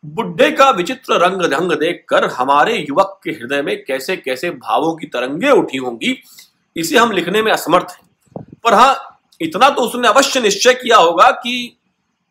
बुढ़े 0.04 0.50
का 0.52 0.70
विचित्र 0.70 1.18
रंग 1.20 1.42
ढंग 1.52 1.72
देखकर 1.72 2.26
हमारे 2.26 2.78
युवक 2.80 3.20
के 3.24 3.32
हृदय 3.32 3.62
में 3.62 3.84
कैसे 3.86 4.18
कैसे 4.18 4.50
भावों 4.52 4.96
की 4.96 5.08
तरंगे 5.08 5.52
उठी 5.52 5.78
होंगी, 5.78 6.18
इसे 6.76 6.98
हम 6.98 7.12
लिखने 7.12 7.42
में 7.42 7.52
असमर्थ 7.52 7.92
हैं। 7.92 8.46
पर 8.64 8.74
हाँ 8.74 9.20
इतना 9.42 9.70
तो 9.70 9.82
उसने 9.82 10.08
अवश्य 10.08 10.40
निश्चय 10.40 10.74
किया 10.74 10.98
होगा 10.98 11.30
कि 11.34 11.78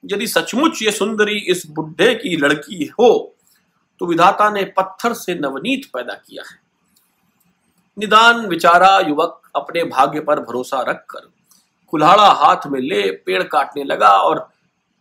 यदि 0.04 0.26
सचमुच 0.26 0.82
ये 0.82 0.90
सुंदरी 0.90 1.38
इस 1.40 1.66
बुढ़े 1.66 2.14
की 2.14 2.36
लड़की 2.36 2.84
हो 3.00 3.34
तो 4.00 4.06
विधाता 4.06 4.50
ने 4.50 4.64
पत्थर 4.76 5.12
से 5.12 5.34
नवनीत 5.34 5.90
पैदा 5.94 6.14
किया 6.14 6.42
है। 6.50 6.58
निदान 7.96 8.46
विचारा 8.46 8.98
युवक 9.00 9.50
अपने 9.56 9.84
भाग्य 9.84 10.20
पर 10.20 10.40
भरोसा 10.40 10.80
रखकर 10.80 11.28
कुल्हाड़ा 11.92 12.28
हाथ 12.30 12.66
में 12.66 12.80
ले, 12.80 13.02
पेड़ 13.02 13.42
काटने 13.42 13.84
लगा 13.84 14.10
और 14.10 14.48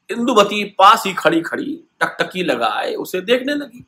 इंदुमती 0.09 0.63
पास 0.77 1.03
ही 1.05 1.13
खड़ी 1.13 1.41
खड़ी 1.41 1.79
टकटकी 2.01 2.43
लगाए, 2.43 2.93
उसे 2.93 3.21
देखने 3.21 3.53
लगी। 3.55 3.85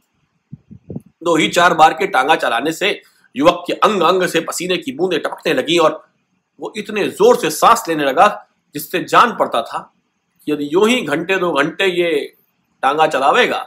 दो 1.23 1.35
ही 1.35 1.47
चार 1.49 1.73
बार 1.73 1.93
के 1.93 2.07
टांगा 2.07 2.35
चलाने 2.37 2.71
से 2.71 2.89
युवक 3.35 3.63
के 3.67 3.73
अंग 3.75 4.01
अंग 4.03 4.25
से 4.27 4.39
पसीने 4.41 4.77
की 4.77 4.91
बूंदें 4.91 5.19
टपकने 5.19 5.53
लगी 5.53 5.77
और 5.77 6.03
वो 6.59 6.73
इतने 6.77 7.07
ज़ोर 7.09 7.37
से 7.37 7.49
सांस 7.51 7.83
लेने 7.87 8.05
लगा 8.05 8.27
जिससे 8.75 9.03
जान 9.05 9.35
पड़ता 9.35 9.61
था 9.61 9.91
यदि 10.47 10.69
यूँ 10.73 10.87
ही 10.89 11.01
घंटे 11.01 11.37
दो 11.37 11.51
घंटे 11.53 11.85
ये 11.87 12.09
टांगा 12.83 13.07
चलावेगा 13.07 13.59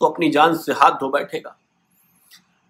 तो 0.00 0.06
अपनी 0.06 0.30
जान 0.30 0.56
से 0.56 0.72
हाथ 0.72 0.98
धो 1.00 1.08
बैठेगा। 1.10 1.56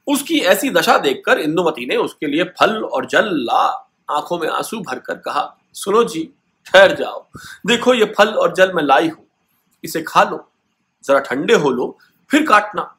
उसकी 0.07 0.39
ऐसी 0.43 0.71
दशा 0.71 0.97
देखकर 0.99 1.39
इंदुमती 1.39 1.87
ने 1.87 1.97
उसके 1.97 2.27
लिए 2.27 2.45
फल 2.61 2.77
और 2.77 3.07
जल 3.07 3.29
ला 3.43 3.65
आँखों 4.11 4.39
में 4.39 4.49
आँसू 4.49 4.81
भरकर 4.81 5.15
कहा, 5.17 5.59
सुनो 5.75 6.05
जी, 6.05 6.23
ठहर 6.67 6.95
जाओ। 6.97 7.27
देखो 7.67 7.95
ये 7.95 8.05
फल 8.19 8.29
और 8.29 8.55
जल 8.55 8.73
मैं 8.75 8.83
लाई 8.83 9.09
हूँ, 9.09 9.27
इसे 9.85 10.03
खा 10.03 10.23
लो। 10.23 10.48
जरा 11.05 11.19
ठंडे 11.19 11.55
हो 11.55 11.71
लो, 11.71 11.97
फिर 12.31 12.47
काटना। 12.47 12.95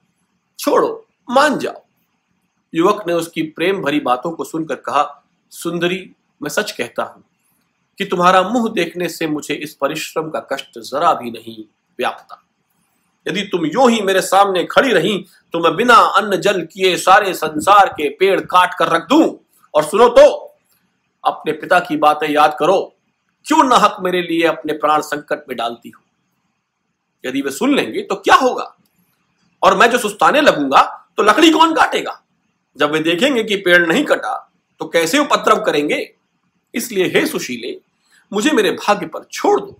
छोड़ो, 0.59 1.05
मान 1.29 1.57
जाओ। 1.57 1.81
युवक 2.73 3.03
ने 3.07 3.13
उसकी 3.13 3.41
प्रेम 3.41 3.81
भरी 3.81 3.99
बातों 3.99 4.31
को 4.31 4.43
सुनकर 4.43 4.75
कहा, 4.75 5.23
सुंदरी, 5.51 6.09
मैं 6.41 6.49
सच 6.49 6.71
कहता 6.71 7.03
हूँ 7.03 7.23
कि 7.97 8.05
तुम्हारा 8.05 8.41
मुँह 8.41 8.69
देखने 8.69 9.07
से 9.09 9.27
मुझे 9.27 9.53
इस 9.53 9.73
परिश्रम 9.73 10.29
का 10.29 10.39
कष्ट 10.51 10.79
जरा 10.79 11.13
भी 11.13 11.31
नहीं 11.31 11.63
व्यापता। 11.99 12.41
यदि 13.27 13.41
तुम 13.41 13.65
यूँ 13.65 13.89
ही 13.91 14.01
मेरे 14.01 14.21
सामने 14.21 14.63
खड़ी 14.63 14.93
रही 14.93 15.17
तो 15.53 15.59
मैं 15.59 15.75
बिना 15.75 15.95
अन्न 16.17 16.37
जल 16.37 16.61
किए 16.65 16.95
सारे 16.97 17.33
संसार 17.33 17.89
के 17.89 18.09
पेड़ 18.09 18.39
काट 18.41 18.73
कर 18.79 18.87
रख 18.87 19.07
दूँ। 19.09 19.25
और 19.73 19.83
सुनो 19.83 20.07
तो 20.09 20.27
अपने 21.23 21.51
पिता 21.51 21.79
की 21.79 21.97
बातें 21.97 22.27
याद 22.29 22.55
करो। 22.59 22.79
क्यों 23.45 23.63
नाहक 23.63 23.97
मेरे 24.01 24.21
लिए 24.21 24.47
अपने 24.47 24.73
प्राण 24.73 25.01
संकट 25.01 25.43
में 25.49 25.57
डालती 25.57 25.89
हो? 25.89 26.01
यदि 27.25 27.41
वे 27.41 27.51
सुन 27.51 27.75
लेंगे 27.75 28.01
तो 28.01 28.15
क्या 28.15 28.35
होगा? 28.35 28.75
और 29.63 29.77
मैं 29.77 29.89
जो 29.91 29.97
सुस्ताने 29.97 30.41
लगूँगा 30.41 30.81
तो 31.17 31.23
लकड़ी 31.23 31.51
कौन 31.51 31.73
काटेगा? 31.73 32.21
जब 32.77 32.91
वे 32.91 32.99
देखेंगे 32.99 33.43
कि 33.43 33.55
पेड़ 33.55 33.85
नहीं 33.87 34.03
कटा 34.05 34.51
तो 34.79 34.85
कैसे 34.85 35.19
उपद्रव 35.19 35.63
करेंगे? 35.63 36.15
इसलिए, 36.73 37.05
हे 37.05 37.25
सुशीले, 37.25 37.79
मुझे 38.33 38.51
मेरे 38.51 38.71
भाग्य 38.71 39.05
पर 39.05 39.23
छोड़ 39.31 39.59
दो। 39.61 39.79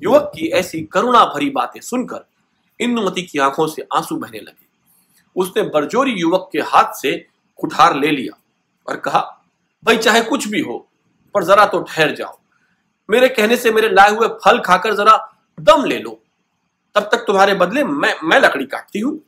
युवक 0.00 0.32
की 0.34 0.46
ऐसी 0.48 0.80
करुणा 0.82 1.24
भरी 1.24 1.50
बातें 1.50 1.80
सुनकर 1.80 2.26
इंदुमती 2.80 3.22
की 3.22 3.38
आँखों 3.38 3.66
से 3.66 3.86
आँसू 3.94 4.16
बहने 4.16 4.38
लगे। 4.38 4.66
उसने 5.36 5.62
बरजोरी 5.62 6.12
युवक 6.12 6.48
के 6.52 6.58
हाथ 6.58 6.92
से 6.94 7.26
कुठार 7.56 7.96
ले 7.96 8.10
लिया 8.10 8.38
और 8.88 8.96
कहा, 8.96 9.20
भाई, 9.84 9.96
चाहे 9.96 10.20
कुछ 10.20 10.48
भी 10.48 10.60
हो, 10.60 10.88
पर 11.34 11.44
जरा 11.44 11.66
तो 11.66 11.82
ठहर 11.82 12.14
जाओ। 12.14 12.38
मेरे 13.10 13.28
कहने 13.28 13.56
से 13.56 13.70
मेरे 13.70 13.88
लाए 13.88 14.10
हुए 14.10 14.28
फल 14.28 14.60
खाकर 14.60 14.94
जरा 14.94 15.16
दम 15.60 15.84
ले 15.84 15.98
लो। 15.98 16.10
तब 16.94 17.08
तक 17.12 17.24
तुम्हारे 17.26 17.54
बदले 17.54 17.84
मैं 17.84 18.14
मैं 18.24 18.38
लकड़ी 18.40 18.64
काटती 18.66 19.00
हूँ। 19.00 19.18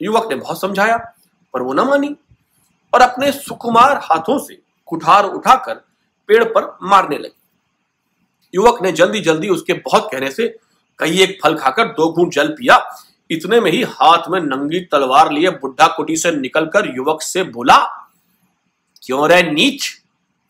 युवक 0.00 0.28
ने 0.30 0.36
बहुत 0.36 0.60
समझाया, 0.60 0.96
पर 1.54 1.62
वो 1.62 1.72
न 1.72 1.80
मानी 1.80 2.14
और 2.92 3.00
अपने 3.00 3.30
सुकुमार 3.32 4.00
हाथों 4.02 4.38
से 4.38 4.60
कुठार 4.88 5.24
उठाकर 5.24 5.74
पेड़ 6.28 6.44
पर 6.44 6.76
मारने 6.82 7.18
लगी। 7.18 7.36
युवक 8.54 8.82
ने 8.82 8.92
जल्दी 8.92 9.20
जल्दी 9.20 9.48
उसके 9.48 9.72
बहुत 9.74 10.08
कहने 10.12 10.30
से 10.30 10.46
कई 10.98 11.20
एक 11.22 11.38
फल 11.42 11.54
खाकर 11.54 11.88
दो 11.88 12.12
घूट 12.12 12.32
जल 12.32 12.48
पिया। 12.50 12.78
इतने 13.30 13.60
में 13.60 13.70
ही 13.70 13.82
हाथ 13.82 14.28
में 14.30 14.40
नंगी 14.40 14.80
तलवार 14.82 15.30
लिए 15.32 15.50
बुढ़ा 15.52 15.86
कुटी 15.86 16.16
से 16.16 16.30
निकलकर 16.32 16.86
युवक 16.96 17.22
से 17.22 17.42
बोला, 17.44 17.76
क्यों 19.02 19.28
रे 19.28 19.42
नीच? 19.42 19.90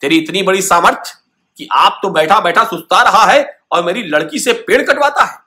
तेरी 0.03 0.19
इतनी 0.19 0.43
बड़ी 0.43 0.63
सामर्थ 0.63 1.15
कि 1.59 1.69
आप 1.73 2.01
तो 2.03 2.11
बैठा 2.11 2.41
बैठा 2.41 2.65
सुस्ता 2.65 3.03
रहा 3.03 3.25
है 3.25 3.61
और 3.73 3.85
मेरी 3.85 4.03
लड़की 4.03 4.39
से 4.39 4.53
पेड़ 4.53 4.83
कटवाता 4.83 5.25
है। 5.25 5.39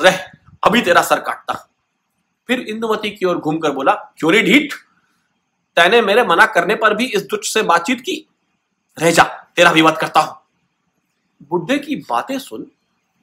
रह, 0.00 0.30
अभी 0.62 0.82
तेरा 0.82 1.02
सर 1.02 1.20
काटता। 1.20 1.68
फिर 2.46 2.60
इंदुमती 2.60 3.10
की 3.10 3.26
ओर 3.26 3.38
घूमकर 3.38 3.70
बोला, 3.70 3.92
क्यों 3.92 4.32
ढीठ? 4.32 4.74
तैने 5.76 6.00
मेरे 6.00 6.24
मना 6.24 6.46
करने 6.46 6.74
पर 6.74 6.94
भी 6.94 7.04
इस 7.04 7.22
दुष्ट 7.22 7.54
से 7.54 7.62
बातचीत 7.62 8.00
की। 8.00 8.28
रह 9.00 9.10
जा, 9.10 9.22
तेरा 9.56 9.70
विवाद 9.70 9.98
करता 9.98 10.20
हूँ। 10.20 10.36
बुढ़े 11.50 11.78
की 11.78 11.96
बातें 11.96 12.38
सुन 12.38 12.66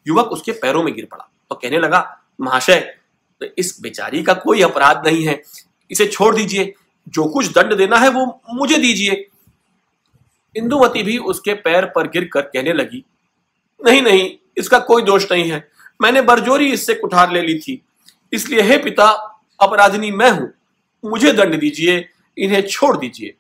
युवक 0.07 0.25
उसके 0.25 0.51
पैरों 0.51 0.83
में 0.83 0.93
गिर 0.93 1.05
पड़ा 1.05 1.29
और 1.51 1.59
कहने 1.61 1.79
लगा, 1.79 2.19
महाशय 2.41 2.79
तो 3.41 3.45
इस 3.57 3.81
बेचारी 3.81 4.23
का 4.23 4.33
कोई 4.33 4.61
अपराध 4.61 5.07
नहीं 5.07 5.25
है। 5.25 5.41
इसे 5.91 6.07
छोड़ 6.07 6.35
दीजिए। 6.35 6.73
जो 7.07 7.25
कुछ 7.25 7.47
दंड 7.47 7.73
देना 7.73 7.97
है 7.97 8.09
वो 8.09 8.41
मुझे 8.53 8.77
दीजिए। 8.77 9.27
इंदुमती 10.55 11.03
भी 11.03 11.17
उसके 11.17 11.53
पैर 11.55 11.85
पर 11.85 12.07
गिर 12.07 12.29
कर 12.33 12.41
कहने 12.43 12.73
लगी, 12.73 13.03
नहीं 13.79 14.01
नहीं, 14.01 14.31
इसका 14.57 14.79
कोई 14.81 15.01
दोष 15.01 15.31
नहीं 15.31 15.49
है। 15.51 15.67
मैंने 15.99 16.21
बरजोरी 16.21 16.71
इससे 16.71 16.93
कुठार 16.93 17.31
ले 17.31 17.41
ली 17.41 17.57
थी। 17.59 17.81
इसलिए 18.33 18.61
हे 18.61 18.77
पिता, 18.77 19.05
अपराधिनी 19.59 20.11
मैं 20.11 20.29
हूँ। 20.31 20.51
मुझे 21.03 21.31
दंड 21.33 21.59
दीजिए, 21.59 22.09
इन्हें 22.37 22.61
छोड़ 22.67 22.95
दीजिए। 22.97 23.35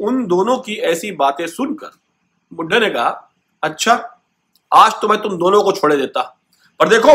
उन 0.00 0.26
दोनों 0.26 0.56
की 0.58 0.74
ऐसी 0.84 1.10
बातें 1.12 1.46
सुनकर 1.46 1.90
बुढ़े 2.52 2.80
ने 2.80 2.90
कहा 2.90 3.10
अच्छा 3.62 3.94
आज 4.72 4.92
तो 4.92 5.08
मैं 5.08 5.20
तुम 5.22 5.36
दोनों 5.38 5.62
को 5.62 5.72
छोड़े 5.72 5.96
देता। 5.96 6.22
पर 6.80 6.88
देखो, 6.88 7.14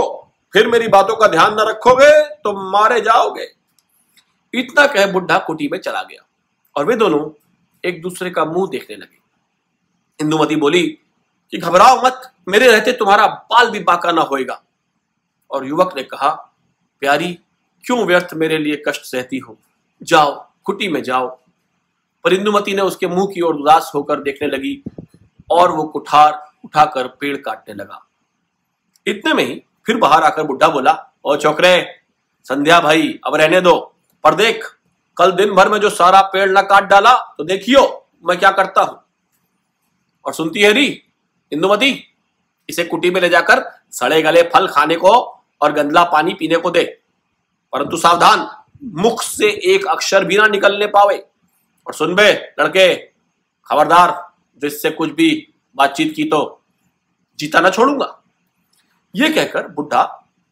फिर 0.54 0.68
मेरी 0.68 0.88
बातों 0.88 1.16
का 1.16 1.28
ध्यान 1.28 1.54
न 1.54 1.66
रखोगे 1.70 2.10
तो 2.36 2.54
मारे 2.72 3.00
जाओगे। 3.02 3.48
इतना 4.54 4.86
कह 4.88 5.12
बुढ़ा 5.12 5.38
कुटी 5.38 5.68
में 5.68 5.78
चला 5.80 6.02
गया। 6.02 6.26
और 6.76 6.86
वे 6.86 6.96
दोनों 6.96 7.20
एक 7.86 8.02
दूसरे 8.02 8.30
का 8.30 8.46
मुँह 8.46 8.70
देखने 8.72 8.96
लगे। 8.96 9.20
इंदुमती 10.22 10.56
बोली, 10.56 10.98
कि 11.52 11.58
घबराओ 11.58 12.06
मत, 12.06 12.34
मेरे 12.48 12.72
रहते 12.72 12.92
तुम्हारा 12.92 13.28
बाल 13.28 13.72
भी 13.72 13.80
बाका 13.80 14.12
ना 14.12 14.22
होएगा। 14.22 14.64
और 15.52 15.68
युवक 15.68 15.98
ने 15.98 16.04
कहा, 16.04 16.30
प्यारी, 17.00 17.40
क्यों 17.86 18.06
व्यर्थ 18.06 18.34
मेरे 18.34 18.58
लिए 18.58 18.84
कष्ट 18.88 19.02
सहती 19.02 19.38
हो? 19.38 19.58
जाओ, 20.04 20.52
कुटी 20.64 20.88
में 20.88 21.04
जाओ। 21.04 21.40
पर 22.24 22.34
इंदुमती 22.34 22.74
ने 22.74 22.82
उसके 22.82 23.08
मुँह 23.08 23.28
की 23.34 23.42
ओर 23.42 23.56
उदास 23.56 23.92
होकर 23.96 24.20
देखने 24.20 24.48
लगी 24.48 24.84
और 25.52 25.72
वो 25.72 25.84
कुठार 25.84 26.52
उठाकर 26.66 27.08
पेड़ 27.08 27.38
काटने 27.38 27.74
लगा। 27.74 28.08
इतने 29.08 29.34
में 29.34 29.44
ही 29.44 29.64
फिर 29.86 29.98
बाहर 29.98 30.24
आकर 30.24 30.44
बुढ़ा 30.44 30.68
बोला, 30.68 31.14
ओ 31.26 31.36
चौकरे, 31.36 32.00
संध्या 32.44 32.80
भाई, 32.80 33.20
अब 33.26 33.36
रहने 33.36 33.62
दो, 33.62 33.96
पर 34.24 34.36
देख 34.36 34.78
कल 35.18 35.32
दिन 35.32 35.52
भर 35.52 35.70
में 35.70 35.80
जो 35.80 35.90
सारा 35.90 36.22
पेड़ 36.22 36.50
न 36.50 36.62
काट 36.62 36.84
डाला 36.84 37.14
तो 37.38 37.44
देखियो 37.44 38.08
मैं 38.26 38.38
क्या 38.40 38.52
करता 38.52 38.82
हूँ। 38.82 39.00
और 40.26 40.34
सुनती 40.34 40.62
है 40.62 40.72
री, 40.74 40.86
इंदुमती, 41.52 42.08
इसे 42.70 42.84
कुटी 42.84 43.12
में 43.12 43.22
ले 43.22 43.30
जाकर 43.30 43.64
सड़े 43.92 44.22
गले 44.22 44.42
फल 44.44 44.68
खाने 44.68 44.96
को 44.96 45.12
और 45.62 45.72
गंदला 45.72 46.04
पानी 46.04 46.34
पीने 46.34 46.56
को 46.56 46.72
दे। 46.72 46.84
परंतु 47.74 47.98
सावधान, 47.98 48.48
मुख 48.84 49.22
से 49.24 49.50
एक 49.76 49.88
अक्षर 49.88 50.26
भी 50.26 50.38
ना 50.38 50.48
निकलने 50.48 50.88
पावे। 50.88 51.18
और 51.88 51.94
सुन 51.94 52.16
बे, 52.16 52.32
लड़के, 52.60 52.96
खबरदार, 53.68 54.32
जिससे 54.62 54.90
कुछ 54.90 55.12
भी 55.12 55.48
बातचीत 55.76 56.14
की 56.16 56.24
तो 56.24 56.62
जीता 57.40 57.60
ना 57.60 57.70
छोड़ूँगा। 57.70 58.24
ये 59.16 59.30
कहकर 59.30 59.68
बुढ़ा 59.68 60.04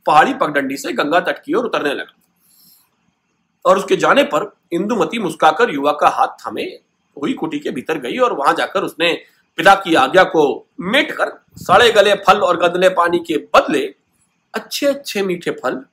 पहाड़ी 0.05 0.33
पगडंडी 0.33 0.77
से 0.77 0.93
गंगा 0.93 1.19
तट 1.19 1.43
की 1.43 1.53
ओर 1.53 1.65
उतरने 1.65 1.93
लगा। 1.93 2.18
और 3.69 3.77
उसके 3.77 3.95
जाने 3.95 4.23
पर 4.23 4.51
इंदुमती 4.71 5.19
मुस्काकर 5.19 5.69
युवा 5.69 5.91
का 5.91 6.07
हाथ 6.07 6.27
थामे, 6.27 6.63
हुई 7.17 7.33
कुटी 7.33 7.59
के 7.59 7.69
भीतर 7.69 7.99
गई 7.99 8.17
और 8.17 8.33
वहाँ 8.33 8.53
जाकर 8.53 8.83
उसने 8.83 9.13
पिता 9.57 9.75
की 9.75 9.95
आज्ञा 9.95 10.23
को 10.23 10.67
मेट 10.79 11.11
कर 11.11 11.31
सड़े 11.55 11.91
गले 11.91 12.13
फल 12.15 12.39
और 12.39 12.57
गंदले 12.57 12.89
पानी 12.89 13.19
के 13.19 13.37
बदले 13.37 13.95
अच्छे 14.53 14.85
अच्छे 14.85 15.21
मीठे 15.21 15.51
फल 15.51 15.85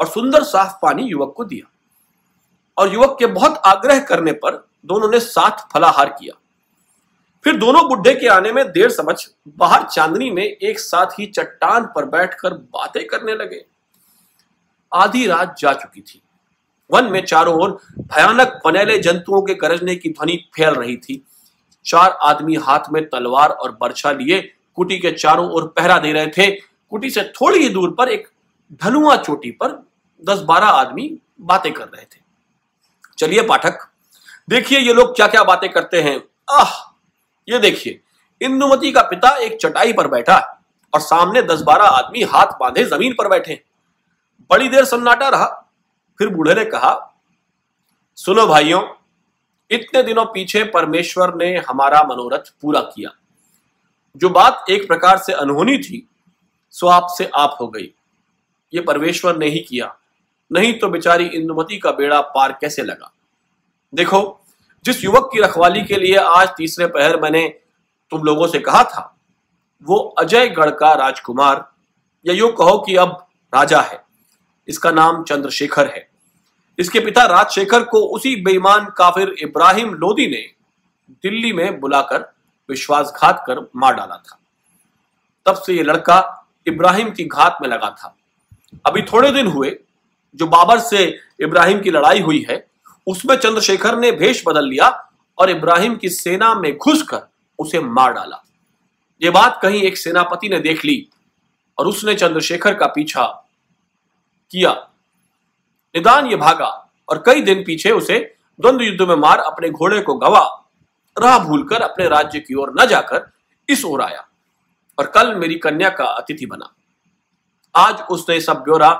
और 0.00 0.06
सुंदर 0.06 0.42
साफ़ 0.42 0.72
पानी 0.82 1.02
युवक 1.02 1.34
को 1.36 1.44
दिया। 1.44 1.70
और 2.78 2.92
युवक 2.92 3.16
के 3.18 3.26
बहुत 3.26 3.62
आग्रह 3.66 3.98
करने 4.00 4.32
पर 4.32 4.68
दोनों 4.84 5.10
ने 5.10 5.20
साथ 5.20 5.72
फलाहार 5.72 6.08
किया। 6.08 6.38
फिर 7.44 7.56
दोनों 7.56 7.88
बुढ़े 7.88 8.14
के 8.14 8.26
आने 8.26 8.52
में 8.52 8.72
देर 8.72 8.90
समझ 8.90 9.16
बाहर 9.48 9.82
चांदनी 9.82 10.30
में 10.30 10.42
एक 10.42 10.80
साथ 10.80 11.06
ही 11.06 11.26
चट्टान 11.26 11.84
पर 11.84 12.04
बैठकर 12.04 12.54
बातें 12.54 13.06
करने 13.06 13.34
लगे। 13.34 13.64
आधी 14.94 15.26
रात 15.26 15.56
जा 15.58 15.72
चुकी 15.72 16.00
थी। 16.00 16.22
वन 16.92 17.10
में 17.12 17.24
चारों 17.24 17.54
ओर 17.54 17.78
भयानक 17.98 18.60
पनेले 18.64 18.98
जंतुओं 18.98 19.42
के 19.42 19.54
गरजने 19.56 19.96
की 19.96 20.08
ध्वनि 20.08 20.36
फैल 20.54 20.74
रही 20.74 20.96
थी। 20.96 21.22
चार 21.86 22.10
आदमी 22.22 22.54
हाथ 22.58 22.90
में 22.92 23.04
तलवार 23.04 23.50
और 23.50 23.76
बर्छा 23.80 24.12
लिए 24.12 24.40
कुटी 24.76 24.98
के 24.98 25.10
चारों 25.12 25.48
ओर 25.50 25.66
पहरा 25.76 25.98
दे 25.98 26.12
रहे 26.12 26.26
थे। 26.28 26.50
कुटी 26.50 27.10
से 27.10 27.22
थोड़ी 27.32 27.58
ही 27.58 27.68
दूर 27.68 27.94
पर 27.98 28.08
एक 28.08 28.28
ढलुआ 28.82 29.16
चोटी 29.16 29.50
पर 29.52 29.70
दस 30.22 30.40
बारह 30.40 30.66
आदमी 30.66 31.10
बातें 31.40 31.72
कर 31.72 31.84
रहे 31.84 32.04
थे। 32.04 32.20
चलिए 33.18 33.42
पाठक, 33.42 33.78
देखिए 34.48 34.78
ये 34.78 34.92
लोग 34.92 35.14
क्या 35.16 35.26
क्या 35.26 35.42
बातें 35.44 35.68
करते 35.70 36.00
हैं। 36.02 36.16
आह, 36.50 36.72
ये 37.48 37.58
देखिए, 37.58 38.00
इंदुमती 38.40 38.92
का 38.92 39.02
पिता 39.02 39.28
एक 39.36 39.56
चटाई 39.60 39.92
पर 39.92 40.08
बैठा 40.08 40.36
और 40.92 41.00
सामने 41.00 41.42
दस 41.42 41.60
बारह 41.60 41.84
आदमी 41.86 42.22
हाथ 42.24 42.52
बांधे 42.60 42.84
ज़मीन 42.84 43.14
पर 43.18 43.28
बैठे 43.28 43.60
बड़ी 44.50 44.68
देर 44.68 44.84
सन्नाटा 44.84 45.28
रहा। 45.28 45.46
फिर 46.20 46.28
बूढ़े 46.28 46.54
ने 46.54 46.64
कहा, 46.64 47.22
सुनो 48.16 48.46
भाइयों, 48.46 48.82
इतने 49.70 50.02
दिनों 50.02 50.24
पीछे 50.24 50.64
परमेश्वर 50.64 51.34
ने 51.34 51.58
हमारा 51.58 52.02
मनोरथ 52.02 52.52
पूरा 52.62 52.80
किया। 52.80 53.10
जो 54.16 54.28
बात 54.28 54.64
एक 54.70 54.88
प्रकार 54.88 55.18
से 55.18 55.32
अनहोनी 55.32 55.78
थी, 55.78 56.08
सो 56.70 56.86
आपसे 56.86 57.30
आप 57.34 57.56
हो 57.60 57.68
गई। 57.68 57.94
ये 58.74 58.80
परमेश्वर 58.80 59.36
ने 59.36 59.46
ही 59.46 59.60
किया। 59.60 59.96
नहीं 60.52 60.78
तो 60.78 60.88
बेचारी 60.88 61.24
इंदुमती 61.24 61.78
का 61.78 61.92
बेड़ा 61.92 62.20
पार 62.20 62.52
कैसे 62.52 62.82
लगा? 62.82 63.12
देखो, 63.94 64.40
जिस 64.84 65.04
युवक 65.04 65.30
की 65.32 65.40
रखवाली 65.40 65.82
के 65.82 65.96
लिए 65.96 66.16
आज 66.16 66.48
तीसरे 66.56 66.86
पहर 66.86 67.20
मैंने 67.20 67.48
तुम 68.10 68.22
लोगों 68.22 68.46
से 68.46 68.58
कहा 68.58 68.84
था, 68.84 69.16
वो 69.82 69.96
अजयगढ़ 70.18 70.70
का 70.70 70.92
राजकुमार, 70.92 71.72
या 72.26 72.34
यो 72.34 72.48
कहो 72.48 72.78
कि 72.78 72.96
अब 72.96 73.26
राजा 73.54 73.80
है। 73.80 74.10
इसका 74.68 74.90
नाम 74.90 75.24
चंद्रशेखर 75.24 75.86
है। 75.86 76.09
इसके 76.80 77.00
पिता 77.00 77.24
राजशेखर 77.24 77.82
को 77.82 78.00
उसी 78.00 78.36
बेईमान 78.36 78.86
काफिर 78.98 79.34
इब्राहिम 79.42 79.94
लोदी 79.94 80.26
ने 80.26 80.42
दिल्ली 81.22 81.52
में 81.52 81.80
बुलाकर 81.80 82.32
विश्वासघात 82.68 83.44
कर 83.46 83.70
मार 83.76 83.94
डाला 83.94 84.16
था। 84.16 84.38
तब 85.46 85.54
से 85.54 85.74
ये 85.74 85.82
लड़का 85.82 86.46
इब्राहिम 86.66 87.10
की 87.10 87.24
घात 87.24 87.58
में 87.62 87.68
लगा 87.68 87.90
था। 87.90 88.16
अभी 88.86 89.02
थोड़े 89.02 89.30
दिन 89.30 89.46
हुए, 89.46 89.78
जो 90.34 90.46
बाबर 90.46 90.78
से 90.78 91.20
इब्राहिम 91.40 91.80
की 91.80 91.90
लड़ाई 91.90 92.20
हुई 92.20 92.46
है, 92.50 92.66
उसमें 93.06 93.36
चंद्रशेखर 93.36 93.98
ने 93.98 94.12
भेष 94.12 94.42
बदल 94.46 94.68
लिया 94.68 94.88
और 95.38 95.50
इब्राहिम 95.50 95.96
की 95.96 96.08
सेना 96.08 96.54
में 96.54 96.76
घुसकर 96.76 97.28
उसे 97.58 97.80
मार 97.80 98.12
डाला। 98.12 98.44
ये 99.22 99.30
बात 99.30 99.58
कहीं 99.62 99.82
एक 99.82 99.96
सेनापति 99.98 100.48
ने 100.48 100.58
देख 100.58 100.84
ली 100.84 101.08
और 101.78 101.86
उसने 101.86 102.14
चंद्रशेखर 102.14 102.74
का 102.74 102.86
पीछा 102.86 103.24
किया। 104.52 104.89
निदान 105.94 106.26
ये 106.26 106.36
भागा 106.36 106.68
और 107.08 107.22
कई 107.26 107.40
दिन 107.40 107.62
पीछे 107.64 107.90
उसे 107.90 108.18
द्वंद्व 108.60 108.84
युद्ध 108.84 109.02
में 109.02 109.16
मार 109.16 109.38
अपने 109.38 109.70
घोड़े 109.70 110.00
को 110.02 110.14
गवा, 110.14 110.44
राह 111.16 111.38
भूलकर 111.38 111.82
अपने 111.82 112.08
राज्य 112.08 112.40
की 112.40 112.54
ओर 112.54 112.74
न 112.80 112.86
जाकर 112.86 113.30
इस 113.68 113.84
ओर 113.84 114.02
आया 114.02 114.26
और 114.98 115.06
कल 115.06 115.34
मेरी 115.34 115.54
कन्या 115.54 115.88
का 115.88 116.04
अतिथि 116.04 116.46
बना। 116.46 116.72
आज 117.74 118.00
उसने 118.10 118.40
सब 118.40 118.56
ब्योरा 118.56 118.90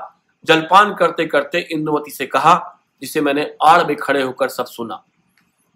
जलपान 0.45 0.93
करते 0.93 1.25
करते 1.25 1.59
इंदुमती 1.71 2.11
से 2.11 2.25
कहा, 2.25 2.81
जिसे 3.01 3.21
मैंने 3.21 3.53
आड़ 3.63 3.83
में 3.87 3.95
खड़े 3.97 4.21
होकर 4.21 4.49
सब 4.49 4.65
सुना। 4.65 4.95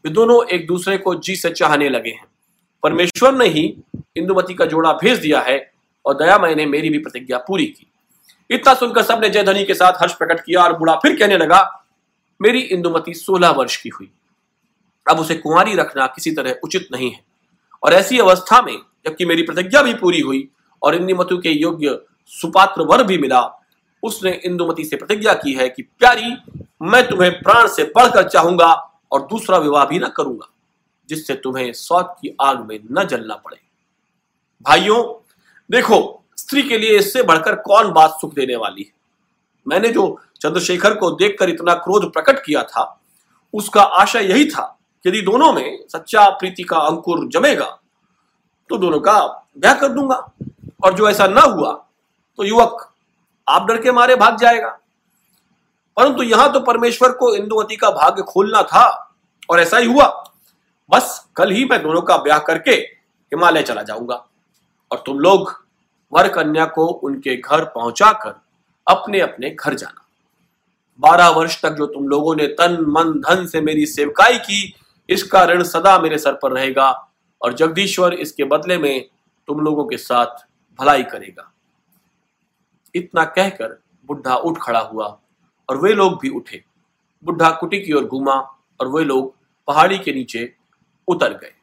वे 0.05 0.12
दोनों 0.12 0.43
एक 0.45 0.67
दूसरे 0.67 0.98
को 0.98 1.15
जी 1.15 1.36
से 1.36 1.50
चाहने 1.50 1.89
लगे 1.89 2.10
हैं। 2.10 2.25
परमेश्वर 2.84 3.34
ने 3.34 3.48
ही 3.48 3.63
इंदुमती 4.15 4.53
का 4.53 4.65
जोड़ा 4.65 4.93
भेज 4.93 5.19
दिया 5.19 5.41
है 5.41 5.74
और 6.05 6.13
दया 6.13 6.38
मैंने 6.38 6.65
मेरी 6.65 6.89
भी 6.89 6.98
प्रतिज्ञा 6.98 7.38
पूरी 7.38 7.65
की। 7.65 7.91
इतना 8.49 8.73
सुनकर 8.73 9.03
सबने 9.03 9.29
जयधनी 9.29 9.65
के 9.65 9.73
साथ 9.73 9.93
हर्ष 9.93 10.13
प्रकट 10.13 10.39
किया 10.39 10.63
और 10.63 10.77
बूढ़ा 10.77 10.95
फिर 10.95 11.20
कहने 11.20 11.37
लगा, 11.37 11.85
मेरी 12.41 12.59
इंदुमती 12.59 13.13
सोलह 13.13 13.50
वर्ष 13.50 13.77
की 13.77 13.89
हुई। 13.89 14.11
अब 15.09 15.20
उसे 15.20 15.35
कुंवारी 15.35 15.75
रखना 15.75 16.07
किसी 16.07 16.31
तरह 16.31 16.55
उचित 16.63 16.87
नहीं 16.91 17.11
है। 17.11 17.24
और 17.83 17.93
ऐसी 17.93 18.20
अवस्था 18.20 18.61
में, 18.61 18.77
जबकि 19.05 19.25
मेरी 19.25 19.43
प्रतिज्ञा 19.43 19.81
भी 19.81 19.93
पूरी 19.93 20.20
हुई 20.20 20.50
और 20.83 20.96
इंदुमतु 20.96 21.37
के 21.37 21.50
योग्य 21.50 22.01
सुपात्र 22.25 22.81
वर 22.81 23.03
भी 23.03 23.17
मिला, 23.17 23.63
उसने 24.03 24.31
इंदुमती 24.31 24.85
से 24.85 24.96
प्रतिज्ञा 24.96 25.33
की 25.33 25.53
है 25.53 25.70
कि, 25.70 25.81
प्यारी, 25.81 26.37
मैं 26.81 27.07
तुम्हें 27.07 27.41
प्राण 27.41 27.67
से 27.67 27.83
पढ़कर 27.83 28.29
चाहूँगा 28.29 29.00
और 29.11 29.22
दूसरा 29.22 29.57
विवाह 29.57 29.85
भी 29.85 30.00
ना 30.00 30.07
करूँगा, 30.07 30.50
जिससे 31.09 31.35
तुम्हें 31.35 31.74
सौत 31.74 32.15
की 32.22 32.37
आग 32.41 32.59
में 32.65 32.79
न 32.91 33.03
जलना 33.03 33.35
पड़े। 33.35 33.57
भाइयों, 34.61 35.31
देखो 35.72 36.25
स्त्री 36.48 36.62
के 36.64 36.77
लिए 36.77 36.98
इससे 36.98 37.24
बढ़कर 37.24 37.55
कौन 37.62 37.92
बात 37.92 38.18
सुख 38.22 38.34
देने 38.34 38.55
वाली 38.55 38.81
है? 38.81 38.92
मैंने 39.66 39.90
जो 39.90 40.03
चंद्रशेखर 40.42 40.94
को 40.96 41.10
देखकर 41.12 41.50
इतना 41.50 41.74
क्रोध 41.75 42.12
प्रकट 42.14 42.44
किया 42.46 42.64
था, 42.64 42.84
उसका 43.53 43.81
आशय 43.81 44.24
यही 44.24 44.46
था 44.48 44.72
यदि 45.05 45.22
दोनों 45.22 45.51
में 45.53 45.77
सच्चा 45.90 46.27
प्रीति 46.29 46.64
का 46.64 46.77
अंकुर 46.79 47.27
जमेगा 47.29 47.66
तो 48.70 48.77
दोनों 48.77 49.00
का 49.00 49.20
ब्याह 49.58 49.74
कर 49.74 49.90
दूँगा। 49.90 50.16
और 50.84 50.94
जो 50.94 51.10
ऐसा 51.10 51.27
ना 51.27 51.42
हुआ 51.42 51.72
तो 52.40 52.44
युवक 52.44 52.88
आप 53.48 53.68
डर 53.68 53.81
के 53.81 53.92
मारे 53.92 54.16
भाग 54.16 54.38
जाएगा। 54.38 54.70
परंतु 55.98 56.24
यहाँ 56.24 56.51
तो 56.53 56.60
परमेश्वर 56.62 57.12
को 57.14 57.34
इंदुवती 57.36 57.75
का 57.75 57.90
भाग्य 57.92 58.24
खोलना 58.24 58.62
था, 58.64 59.14
और 59.50 59.60
ऐसा 59.60 59.77
ही 59.77 59.88
हुआ। 59.88 60.08
बस 60.90 61.27
कल 61.36 61.51
ही 61.51 61.66
मैं 61.66 61.81
दोनों 61.84 62.01
का 62.01 62.18
ब्याह 62.18 62.40
करके 62.42 62.72
हिमालय 62.72 63.64
चला 63.64 63.81
जाऊँगा, 63.84 64.16
और 64.92 65.03
तुम 65.05 65.20
लोग 65.20 65.53
वर 66.13 66.27
कन्या 66.27 66.65
को 66.65 66.85
उनके 66.85 67.35
घर 67.35 67.65
पहुंचाकर 67.65 68.33
अपने 68.87 69.20
अपने 69.20 69.50
घर 69.50 69.74
जाना। 69.74 70.01
बारह 71.00 71.29
वर्ष 71.29 71.61
तक 71.61 71.72
जो 71.72 71.85
तुम 71.85 72.07
लोगों 72.07 72.35
ने 72.35 72.48
तन, 72.48 72.77
मन, 72.87 73.13
धन 73.20 73.46
से 73.46 73.61
मेरी 73.61 73.85
सेवकाई 73.85 74.37
की 74.37 74.75
इसका 75.09 75.44
ऋण 75.46 75.63
सदा 75.63 75.98
मेरे 76.00 76.18
सर 76.18 76.33
पर 76.33 76.51
रहेगा 76.51 76.89
और 77.41 77.53
जगदीश्वर 77.53 78.13
इसके 78.13 78.44
बदले 78.44 78.77
में 78.77 79.09
तुम 79.48 79.59
लोगों 79.59 79.85
के 79.85 79.98
साथ 79.98 80.46
भलाई 80.79 81.03
करेगा। 81.03 81.51
इतना 82.96 83.25
कहकर 83.25 83.77
बुढ़ा 84.05 84.35
उठ 84.35 84.57
खड़ा 84.61 84.79
हुआ 84.79 85.07
और 85.70 85.77
वे 85.77 85.94
लोग 85.94 86.20
भी 86.22 86.29
उठे। 86.29 86.63
बुढ़ा 87.24 87.50
कुटी 87.51 87.79
की 87.79 87.94
ओर 87.94 88.05
घूमा 88.05 88.35
और 88.79 88.87
वे 88.87 89.03
लोग 89.03 89.35
पहाड़ी 89.68 89.98
के 90.00 90.13
नीचे 90.13 90.53
उतर 91.07 91.33
गए। 91.33 91.54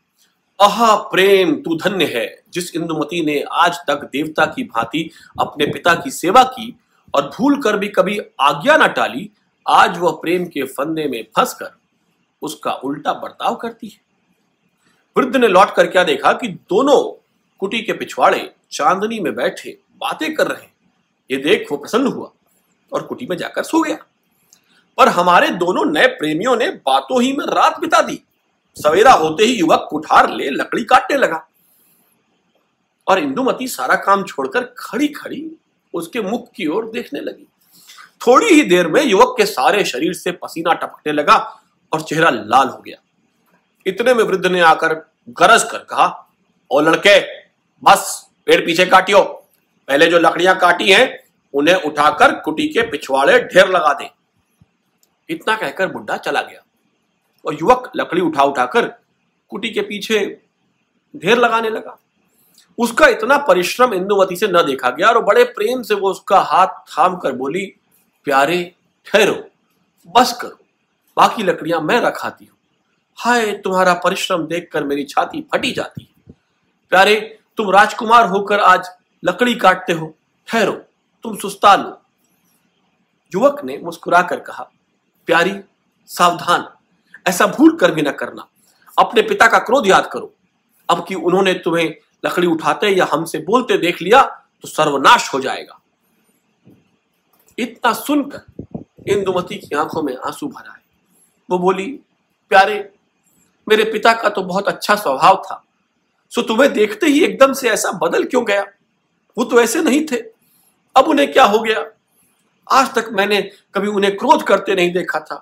आहा, 0.63 0.97
प्रेम, 0.97 1.55
तू 1.57 1.77
धन्य 1.77 2.05
है। 2.05 2.43
जिस 2.53 2.77
इंदुमती 2.77 3.25
ने 3.25 3.45
आज 3.53 3.77
तक 3.89 4.05
देवता 4.05 4.47
की 4.47 4.65
भांति 4.65 5.11
अपने 5.41 5.67
पिता 5.67 5.95
की 5.95 6.11
सेवा 6.11 6.43
की 6.45 6.81
और 7.15 7.23
भूल 7.29 7.63
कर 7.63 7.77
भी 7.77 7.89
कभी 7.89 8.19
आज्ञा 8.41 8.77
न 8.77 8.89
टाली, 8.89 9.31
आज 9.69 9.99
वह 9.99 10.11
प्रेम 10.11 10.45
के 10.45 10.63
फंदे 10.63 11.09
में 11.09 11.25
फंसकर 11.37 11.71
उसका 12.43 12.73
उल्टा 12.73 13.13
बर्ताव 13.13 13.55
करती 13.55 13.89
है। 13.89 14.01
वृद्ध 15.17 15.37
ने 15.37 15.49
लौट 15.49 15.71
कर 15.71 15.87
क्या 15.87 16.05
देखा 16.05 16.33
कि 16.33 16.49
दोनों 16.49 17.29
कुटी 17.59 17.83
के 17.83 17.93
पिछवाड़े 17.93 18.55
चांदनी 18.73 19.21
में 19.21 19.35
बैठे 19.35 19.79
बातें 19.97 20.35
कर 20.35 20.47
रहे 20.47 20.67
ये 21.31 21.37
देख 21.37 21.67
वो 21.73 21.77
प्रसन्न 21.79 22.07
हुआ 22.07 22.31
और 22.93 23.03
कुटी 23.03 23.27
में 23.31 23.37
जाकर 23.37 23.63
सो 23.63 23.83
गया। 23.83 23.97
पर 24.99 25.09
हमारे 25.09 25.51
दोनों 25.51 25.93
नए 25.93 26.07
प्रेमियों 26.07 26.57
ने 26.57 26.69
बातों 26.69 27.23
ही 27.23 27.33
में 27.33 27.45
रात 27.47 27.81
बिता 27.81 28.03
दी। 28.03 28.23
सवेरा 28.77 29.13
होते 29.13 29.45
ही 29.45 29.53
युवक 29.53 29.87
कुठार 29.91 30.31
ले 30.31 30.51
लकड़ी 30.51 30.85
काटने 30.85 31.17
लगा। 31.17 31.49
और 33.09 33.19
इंदुमती 33.19 33.69
सारा 33.69 33.95
काम 33.95 34.25
छोड़कर 34.25 34.75
खड़ी 34.79 35.09
खड़ी 35.09 35.57
उसके 35.95 36.21
मुख 36.21 36.51
की 36.53 36.67
ओर 36.67 36.91
देखने 36.91 37.21
लगी। 37.21 37.49
थोड़ी 38.27 38.47
ही 38.47 38.63
देर 38.63 38.89
में 38.89 39.03
युवक 39.03 39.35
के 39.37 39.47
सारे 39.47 39.85
शरीर 39.85 40.13
से 40.13 40.33
पसीना 40.33 40.75
टपकने 40.75 41.13
लगा 41.13 41.37
और 41.93 42.03
चेहरा 42.03 42.31
लाल 42.31 42.69
हो 42.69 42.79
गया। 42.79 42.97
इतने 43.87 44.15
में 44.15 44.25
वृद्ध 44.25 44.47
ने 44.47 44.61
आकर 44.61 44.95
गरज 45.29 45.63
कर 45.63 45.79
कहा, 45.79 46.31
ओ 46.71 46.81
लड़के, 46.81 47.21
बस 47.85 48.31
पेड़ 48.47 48.61
पीछे 48.67 48.87
काटियो। 48.87 49.23
पहले 49.89 50.07
जो 50.07 50.19
लकड़ियाँ 50.19 50.59
काटी 50.59 50.93
हैं, 50.93 51.25
उन्हें 51.55 51.75
उठाकर 51.75 52.35
कुटी 52.35 52.69
के 52.69 52.83
पिछवाड़े 52.83 53.39
ढेर 53.39 53.69
लगा 53.69 53.93
दे। 53.93 54.11
इतना 55.29 55.57
कहकर 55.57 55.89
बुढ़ा 55.89 56.17
चला 56.17 56.43
गया। 56.43 56.62
और 57.45 57.55
युवक 57.55 57.91
लकड़ी 57.97 58.21
उठा 58.21 58.43
उठाकर 58.43 58.87
कुटी 59.51 59.71
के 59.71 59.81
पीछे 59.81 60.19
ढेर 61.15 61.39
लगाने 61.39 61.71
लगा। 61.71 61.99
उसका 62.79 63.07
इतना 63.07 63.37
परिश्रम 63.39 63.95
इंदुमती 63.95 64.37
से 64.37 64.49
न 64.49 64.63
देखा 64.63 64.91
गया 64.91 65.09
और 65.09 65.23
बड़े 65.25 65.45
प्रेम 65.45 65.83
से 65.83 65.95
वो 65.95 66.11
उसका 66.11 66.41
हाथ 66.41 66.67
थाम 66.67 67.17
कर 67.17 67.33
बोली, 67.33 67.65
प्यारे, 68.27 68.75
ठहरो, 69.07 69.35
बस 70.15 70.33
करो, 70.43 70.59
बाकी 71.17 71.43
लकड़ियाँ 71.43 71.81
मैं 71.81 72.01
रखाती 72.01 72.45
हूँ। 72.45 72.57
हाय, 73.19 73.53
तुम्हारा 73.55 73.95
परिश्रम 73.95 74.47
देखकर 74.47 74.85
मेरी 74.85 75.05
छाती 75.05 75.41
फटी 75.53 75.73
जाती 75.73 76.03
है। 76.03 76.35
प्यारे, 76.93 77.17
तुम 77.57 77.71
राजकुमार 77.71 78.27
होकर 78.27 78.61
आज 78.61 78.91
लकड़ी 79.23 79.55
काटते 79.55 79.93
हो, 79.93 80.15
ठहरो, 80.49 80.73
तुम 81.25 81.37
सुस्ता 81.37 81.75
लो। 81.77 81.99
युवक 83.33 83.65
ने 83.65 83.79
मुस्कुराकर 83.79 84.41
कहा, 84.41 84.71
प्यारी, 85.29 85.61
सावधान 86.09 86.67
ऐसा 87.27 87.47
भूल 87.47 87.77
कर 87.77 87.93
भी 87.93 88.03
न 88.03 88.13
करना। 88.13 88.49
अपने 88.99 89.23
पिता 89.23 89.47
का 89.47 89.59
क्रोध 89.59 89.87
याद 89.87 90.11
करो। 90.13 90.35
अब 90.91 91.05
कि 91.09 91.15
उन्होंने 91.15 91.55
तुम्हें 91.55 91.95
लकड़ी 92.25 92.47
उठाते 92.47 92.89
या 92.89 93.09
हमसे 93.13 93.39
बोलते 93.39 93.79
देख 93.79 94.03
लिया 94.03 94.23
तो 94.63 94.69
सर्वनाश 94.69 95.35
हो 95.35 95.41
जाएगा। 95.41 95.81
इतना 97.59 97.93
सुनकर 97.93 98.83
इंदुमती 99.09 99.55
की 99.55 99.77
आँखों 99.77 100.03
में 100.03 100.17
आँसू 100.17 100.47
भर 100.47 100.69
आए 100.71 100.81
वो 101.51 101.59
बोली, 101.59 101.87
प्यारे, 102.49 102.93
मेरे 103.69 103.85
पिता 103.85 104.13
का 104.13 104.29
तो 104.29 104.43
बहुत 104.43 104.69
अच्छा 104.69 104.95
स्वभाव 104.95 105.43
था। 105.47 105.65
सो 106.31 106.43
तुम्हें 106.43 106.73
देखते 106.73 107.07
ही 107.07 107.25
एकदम 107.25 107.53
से 107.53 107.71
ऐसा 107.71 107.91
बदल 107.93 108.25
क्यों 108.25 108.47
गया? 108.47 108.63
वो 109.39 109.45
तो 109.45 109.61
ऐसे 109.61 109.83
नहीं 109.83 110.07
थे। 110.13 110.17
अब 110.97 111.05
उन्हें 111.05 111.33
क्या 111.33 111.45
हो 111.45 111.59
गया? 111.59 111.85
आज 112.71 112.95
तक 112.95 113.09
मैंने 113.13 113.43
कभी 113.75 113.89
उन्हें 113.89 114.17
क्रोध 114.17 114.43
करते 114.43 114.75
नहीं 114.75 114.93
देखा 114.93 115.21
था। 115.21 115.37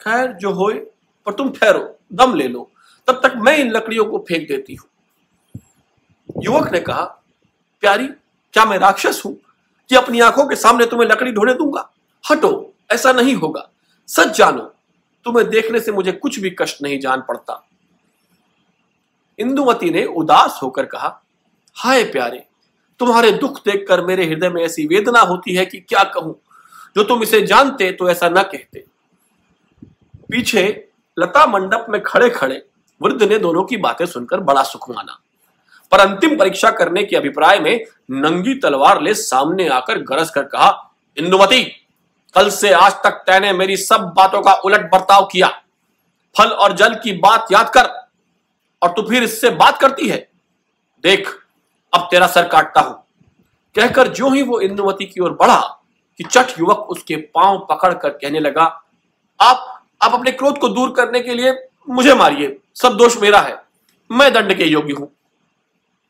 खैर, 0.00 0.32
जो 0.32 0.52
होए 0.52 0.86
पर 1.30 1.36
तुम 1.36 1.50
ठहरो, 1.50 1.98
दम 2.12 2.34
ले 2.34 2.48
लो। 2.48 2.70
तब 3.08 3.20
तक 3.22 3.32
मैं 3.36 3.58
इन 3.58 3.70
लकड़ियों 3.70 4.04
को 4.04 4.18
फेंक 4.18 4.48
देती 4.48 4.74
हूँ। 4.74 4.88
युवक 6.42 6.72
ने 6.72 6.80
कहा, 6.80 7.04
प्यारी, 7.80 8.08
क्या 8.52 8.64
मैं 8.64 8.78
राक्षस 8.78 9.22
हूँ 9.26 9.36
कि 9.88 9.96
अपनी 9.96 10.20
आँखों 10.20 10.48
के 10.48 10.56
सामने 10.56 10.86
तुम्हें 10.86 11.08
लकड़ी 11.08 11.32
ढोने 11.32 11.54
दूँगा? 11.54 11.90
हटो, 12.30 12.74
ऐसा 12.92 13.12
नहीं 13.12 13.34
होगा। 13.34 13.70
सच 14.06 14.36
जानो, 14.38 14.74
तुम्हें 15.24 15.50
देखने 15.50 15.80
से 15.80 15.92
मुझे 15.92 16.12
कुछ 16.12 16.38
भी 16.38 16.50
कष्ट 16.50 16.82
नहीं 16.82 17.00
जान 17.00 17.20
पड़ता। 17.20 17.66
इंदुमती 19.38 19.90
ने 19.90 20.04
उदास 20.04 20.60
होकर 20.62 20.86
कहा, 20.86 21.22
हाय 21.74 22.04
प्यारे, 22.04 22.46
तुम्हारे 22.98 23.32
दुख 23.32 23.64
देखकर 23.64 24.04
मेरे 24.04 24.26
हृदय 24.26 24.48
में 24.48 24.64
ऐसी 24.64 24.86
वेदना 24.86 25.20
होती 25.20 25.54
है 25.54 25.66
कि 25.66 25.80
क्या 25.80 26.04
कहूँ? 26.04 26.40
जो 26.96 27.04
तुम 27.04 27.22
इसे 27.22 27.46
जानते 27.46 27.92
तो 27.92 28.10
ऐसा 28.10 28.28
न 28.28 28.42
कहते। 28.42 28.84
पीछे 30.30 30.89
लता 31.16 31.46
मंडप 31.46 31.86
में 31.90 32.00
खड़े 32.02 32.28
खड़े 32.30 32.62
वृद्ध 33.00 33.22
ने 33.22 33.38
दोनों 33.38 33.64
की 33.64 33.76
बातें 33.76 34.04
सुनकर 34.06 34.40
बड़ा 34.40 34.62
सुख 34.62 34.88
माना। 34.90 35.18
पर 35.92 36.00
अंतिम 36.00 36.36
परीक्षा 36.38 36.70
करने 36.70 37.02
के 37.04 37.16
अभिप्राय 37.16 37.58
में 37.58 37.84
नंगी 38.12 38.54
तलवार 38.54 39.00
ले 39.02 39.14
सामने 39.14 39.68
आकर 39.68 39.98
गरज 40.00 40.30
कर 40.30 40.42
कहा, 40.44 40.92
इंदुमती, 41.16 41.62
कल 42.34 42.50
से 42.50 42.72
आज 42.72 42.92
तक 43.04 43.22
तैने 43.26 43.52
मेरी 43.52 43.76
सब 43.76 44.12
बातों 44.16 44.42
का 44.42 44.52
उलट 44.54 44.90
बर्ताव 44.90 45.28
किया। 45.32 45.48
फल 46.36 46.48
और 46.48 46.72
जल 46.72 46.94
की 46.94 47.12
बात 47.18 47.52
याद 47.52 47.70
कर, 47.70 47.88
और 48.82 48.90
तू 48.90 49.02
फिर 49.02 49.22
इससे 49.22 49.50
बात 49.52 49.78
करती 49.78 50.08
है। 50.08 50.18
देख, 51.04 51.28
अब 51.92 52.08
तेरा 52.10 52.26
सर 52.26 52.48
काटता 52.48 52.80
हूँ। 52.80 52.94
कहकर 53.76 54.08
जो 54.08 54.30
ही 54.30 54.42
वो 54.42 54.60
इंदुमती 54.60 55.06
की 55.06 55.20
ओर 55.20 55.32
बढ़ा 55.32 55.60
कि 56.20 56.24
चट 56.24 56.58
युवक 56.58 56.78
उसके 56.90 57.16
पाँव 57.34 57.58
पकड़कर 57.70 58.08
कहने 58.10 58.40
लगा, 58.40 58.64
आप 59.40 59.79
आप 60.00 60.14
अपने 60.14 60.30
क्रोध 60.32 60.58
को 60.58 60.68
दूर 60.68 60.90
करने 60.90 61.20
के 61.20 61.34
लिए 61.34 61.52
मुझे 61.88 62.14
मारिए। 62.14 62.58
सब 62.74 62.96
दोष 62.96 63.16
मेरा 63.16 63.40
है। 63.40 63.62
मैं 64.10 64.32
दंड 64.32 64.54
के 64.54 64.64
योग्य 64.64 64.92
हूँ। 64.92 65.10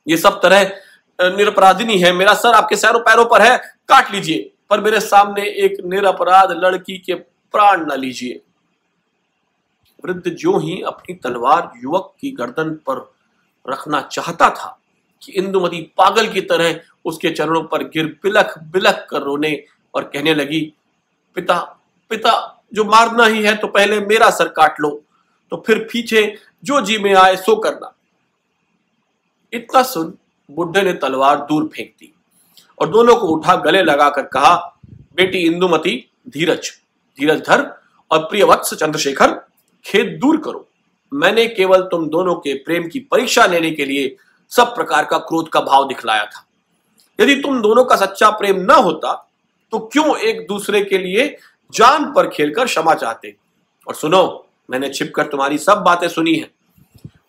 ये 0.07 0.17
सब 0.17 0.41
तरह 0.43 1.31
निरपराधिनी 1.37 1.99
है। 1.99 2.13
मेरा 2.13 2.35
सर 2.35 2.55
आपके 2.55 2.77
सैरों 2.77 3.01
पैरों 3.01 3.25
पर 3.25 3.43
है। 3.43 3.57
काट 3.89 4.11
लीजिए, 4.13 4.51
पर 4.71 4.81
मेरे 4.81 5.01
सामने 5.01 5.43
एक 5.43 5.77
निरपराध 5.85 6.51
लड़की 6.55 6.99
के 6.99 7.15
प्राण 7.15 7.85
न 7.87 7.99
लीजिए। 7.99 8.41
वृद्ध 10.05 10.31
जो 10.31 10.59
ही 10.59 10.81
अपनी 10.83 11.15
तलवार 11.15 11.71
युवक 11.77 12.13
की 12.21 12.31
गर्दन 12.31 12.71
पर 12.89 13.13
रखना 13.67 14.01
चाहता 14.03 14.49
था 14.51 14.79
कि 15.23 15.33
इंदुमती 15.33 15.81
पागल 15.97 16.29
की 16.29 16.41
तरह 16.41 16.81
उसके 17.05 17.31
चरणों 17.31 17.63
पर 17.63 17.83
गिर 17.85 18.07
बिलख 18.23 18.59
बिलख 18.73 19.07
कर 19.11 19.23
रोने 19.23 19.53
और 19.95 20.05
कहने 20.05 20.35
लगी, 20.35 20.61
पिता 21.37 21.59
पिता 22.11 22.60
जो 22.73 22.85
मारना 22.85 23.25
ही 23.25 23.43
है 23.43 23.55
तो 23.57 23.69
पहले 23.69 24.01
मेरा 24.01 24.31
सर 24.31 24.49
काट 24.49 24.81
लो 24.81 24.91
तो 25.53 25.63
फिर 25.67 25.79
पीछे 25.93 26.23
जो 26.65 26.81
जी 26.81 26.99
में 26.99 27.15
आए 27.15 27.37
सो 27.37 27.57
करना। 27.57 27.93
इतना 29.53 29.83
सुन 29.83 30.13
बुढ़े 30.49 30.83
ने 30.83 30.93
तलवार 30.95 31.37
दूर 31.47 31.67
फेंक 31.67 31.89
दी 31.91 32.13
और 32.79 32.89
दोनों 32.89 33.17
को 33.17 33.29
उठा 33.29 33.55
गले 33.57 33.83
लगाकर 33.83 34.23
कहा, 34.25 34.55
बेटी 35.17 35.39
इंदुमती, 35.39 35.97
धीरज 36.29 36.71
धीरज 37.19 37.41
धर 37.41 37.67
और 38.11 38.19
प्रिय 38.21 38.45
वत्स 38.45 38.75
चंद्रशेखर, 38.75 39.33
खेद 39.85 40.19
दूर 40.21 40.37
करो। 40.37 40.67
मैंने 41.13 41.47
केवल 41.49 41.83
तुम 41.83 42.09
दोनों 42.09 42.35
के 42.37 42.55
प्रेम 42.65 42.89
की 42.89 43.01
परीक्षा 43.11 43.47
लेने 43.47 43.71
के 43.71 43.85
लिए 43.85 44.17
सब 44.53 44.75
प्रकार 44.75 45.05
का 45.05 45.19
क्रोध 45.21 45.49
का 45.49 45.61
भाव 45.61 45.89
दिखलाया 45.89 46.25
था। 46.25 46.47
यदि 47.19 47.35
तुम 47.35 47.61
दोनों 47.63 47.85
का 47.85 47.97
सच्चा 47.97 48.31
प्रेम 48.31 48.61
न 48.63 48.71
होता 48.77 49.13
तो 49.73 49.79
क्यों 49.93 50.17
एक 50.19 50.47
दूसरे 50.47 50.81
के 50.85 50.99
लिए 50.99 51.27
जान 51.75 52.13
पर 52.13 52.29
खेलकर 52.29 52.65
क्षमा 52.65 52.95
चाहते 52.95 53.37
और 53.89 53.95
सुनो, 53.95 54.47
मैंने 54.71 54.89
छिपकर 54.89 55.27
तुम्हारी 55.27 55.59
सब 55.59 55.79
बातें 55.79 56.09
सुनी 56.09 56.35
है। 56.35 56.51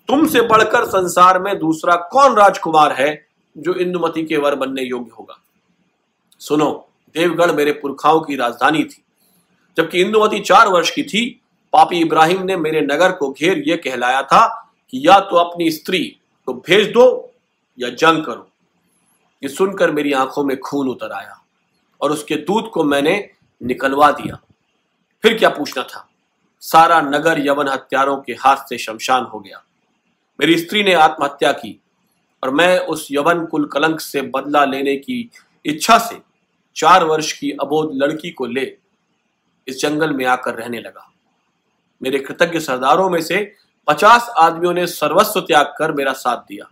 तुमसे 0.07 0.41
बढ़कर 0.41 0.85
संसार 0.85 1.39
में 1.39 1.59
दूसरा 1.59 1.95
कौन 1.95 2.35
राजकुमार 2.35 2.93
है 2.93 3.27
जो 3.57 3.73
इंदुमती 3.73 4.25
के 4.25 4.37
वर 4.37 4.55
बनने 4.55 4.81
योग्य 4.81 5.11
होगा? 5.19 5.37
सुनो, 6.39 6.87
देवगढ़ 7.13 7.51
मेरे 7.51 7.71
पुरखाओं 7.71 8.21
की 8.21 8.35
राजधानी 8.35 8.83
थी। 8.83 9.03
जबकि 9.77 10.01
इंदुमती 10.01 10.39
चार 10.39 10.67
वर्ष 10.67 10.91
की 10.91 11.03
थी, 11.03 11.41
पापी 11.73 11.99
इब्राहिम 11.99 12.43
ने 12.43 12.57
मेरे 12.57 12.81
नगर 12.81 13.11
को 13.11 13.31
घेर 13.31 13.63
यह 13.67 13.75
कहलाया 13.75 14.21
था 14.23 14.71
कि 14.89 15.07
या 15.07 15.19
तो 15.19 15.35
अपनी 15.35 15.71
स्त्री 15.71 16.03
को 16.45 16.53
भेज 16.53 16.91
दो 16.91 17.33
या 17.79 17.89
जंग 17.89 18.25
करो। 18.25 18.47
ये 19.43 19.49
सुनकर 19.49 19.91
मेरी 19.91 20.11
आँखों 20.13 20.43
में 20.43 20.59
खून 20.59 20.87
उतर 20.87 21.11
आया 21.11 21.41
और 22.01 22.11
उसके 22.11 22.35
दूध 22.35 22.69
को 22.69 22.83
मैंने 22.83 23.29
निकलवा 23.63 24.11
दिया। 24.11 24.39
फिर 25.23 25.37
क्या 25.37 25.49
पूछना 25.49 25.83
था? 25.83 26.09
सारा 26.59 27.01
नगर 27.01 27.47
यवन 27.47 27.67
हत्यारों 27.67 28.17
के 28.17 28.33
हाथ 28.33 28.57
से 28.57 28.77
शमशान 28.77 29.23
हो 29.23 29.39
गया। 29.39 29.63
मेरी 30.39 30.57
स्त्री 30.57 30.83
ने 30.83 30.93
आत्महत्या 30.93 31.51
की 31.51 31.81
और 32.43 32.49
मैं 32.49 32.79
उस 32.79 33.07
यवन 33.11 33.45
कुल 33.45 33.65
कलंक 33.65 34.01
से 34.01 34.21
बदला 34.21 34.65
लेने 34.65 34.95
की 34.95 35.31
इच्छा 35.65 35.97
से 35.97 36.21
चार 36.75 37.03
वर्ष 37.03 37.31
की 37.33 37.51
अबोध 37.51 37.91
लड़की 37.93 38.31
को 38.31 38.45
ले 38.45 38.77
इस 39.67 39.81
जंगल 39.81 40.13
में 40.13 40.25
आकर 40.25 40.55
रहने 40.55 40.79
लगा। 40.79 41.11
मेरे 42.03 42.19
कृतज्ञ 42.19 42.59
सरदारों 42.59 43.09
में 43.09 43.21
से 43.21 43.55
पचास 43.87 44.29
आदमियों 44.37 44.73
ने 44.73 44.87
सर्वस्व 44.87 45.41
त्याग 45.41 45.73
कर 45.77 45.91
मेरा 45.91 46.13
साथ 46.13 46.37
दिया 46.37 46.71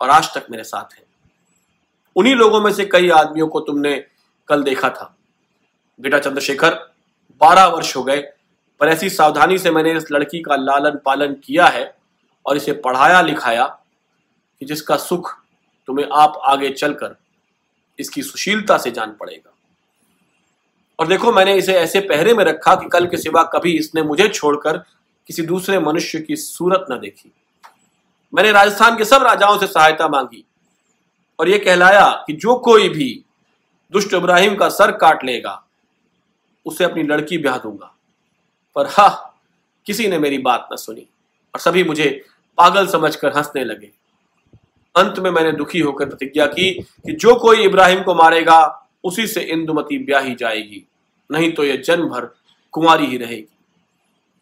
और 0.00 0.10
आज 0.10 0.34
तक 0.34 0.46
मेरे 0.50 0.64
साथ 0.64 0.94
है। 0.94 1.04
उन्हीं 2.16 2.34
लोगों 2.34 2.60
में 2.60 2.72
से 2.72 2.84
कई 2.84 3.08
आदमियों 3.08 3.48
को 3.48 3.60
तुमने 3.60 4.06
कल 4.48 4.62
देखा 4.62 4.90
था। 4.90 5.16
बेटा 6.02 6.18
चंद्रशेखर, 6.18 6.74
बारह 7.40 7.66
वर्ष 7.66 7.96
हो 7.96 8.02
गए, 8.04 8.20
पर 8.80 8.88
ऐसी 8.88 9.10
सावधानी 9.10 9.58
से 9.58 9.70
मैंने 9.70 9.92
इस 9.96 10.10
लड़की 10.12 10.40
का 10.42 10.56
लालन 10.56 10.98
पालन 11.04 11.34
किया 11.44 11.66
है 11.66 11.94
और 12.46 12.56
इसे 12.56 12.72
पढ़ाया 12.72 13.20
लिखाया 13.20 13.64
कि 14.60 14.66
जिसका 14.66 14.96
सुख 14.96 15.30
तुम्हें 15.88 16.06
आप 16.12 16.40
आगे 16.44 16.70
चलकर 16.70 17.16
इसकी 17.98 18.22
सुशीलता 18.22 18.78
से 18.78 18.90
जान 18.90 19.12
पड़ेगा। 19.12 19.52
और 20.98 21.06
देखो, 21.06 21.32
मैंने 21.32 21.54
इसे 21.54 21.74
ऐसे 21.74 22.00
पहरे 22.00 22.34
में 22.34 22.44
रखा 22.44 22.74
कि 22.74 22.88
कल 22.88 23.06
के 23.06 23.16
सिवा 23.16 23.42
कभी 23.42 23.72
इसने 23.72 24.02
मुझे 24.02 24.28
छोड़कर 24.28 24.78
किसी 25.26 25.42
दूसरे 25.42 25.78
मनुष्य 25.78 26.20
की 26.20 26.36
सूरत 26.36 26.86
न 26.90 26.98
देखी। 26.98 27.32
मैंने 28.34 28.52
राजस्थान 28.52 28.96
के 28.98 29.04
सब 29.04 29.22
राजाओं 29.22 29.58
से 29.58 29.66
सहायता 29.66 30.08
मांगी 30.08 30.44
और 31.38 31.48
यह 31.48 31.62
कहलाया 31.64 32.24
कि 32.26 32.32
जो 32.32 32.54
कोई 32.54 32.88
भी 32.88 33.24
दुष्ट 33.92 34.14
इब्राहिम 34.14 34.54
का 34.56 34.68
सर 34.68 34.90
काट 34.90 35.24
लेगा 35.24 35.62
उसे 36.66 36.84
अपनी 36.84 37.02
लड़की 37.02 37.38
ब्याह 37.38 37.58
दूँगा। 37.58 37.94
पर 38.74 38.86
हा, 38.86 39.34
किसी 39.86 40.08
ने 40.08 40.18
मेरी 40.18 40.38
बात 40.38 40.68
न 40.72 40.76
सुनी 40.76 41.06
और 41.54 41.60
सभी 41.60 41.84
मुझे 41.84 42.24
पागल 42.58 42.86
समझकर 42.86 43.36
हंसने 43.36 43.64
लगे। 43.64 43.90
अंत 44.96 45.18
में 45.18 45.30
मैंने 45.30 45.52
दुखी 45.52 45.80
होकर 45.80 46.08
प्रतिज्ञा 46.08 46.46
की 46.46 46.70
कि 46.72 47.12
जो 47.12 47.34
कोई 47.34 47.64
इब्राहिम 47.64 48.02
को 48.02 48.14
मारेगा, 48.14 48.88
उसी 49.04 49.26
से 49.26 49.40
इंदुमती 49.40 49.98
ब्याही 49.98 50.34
जाएगी। 50.34 50.88
नहीं 51.32 51.52
तो 51.52 51.64
यह 51.64 51.76
जन्म 51.76 52.08
भर 52.08 52.34
कुंवारी 52.72 53.06
ही 53.06 53.16
रहेगी। 53.16 53.56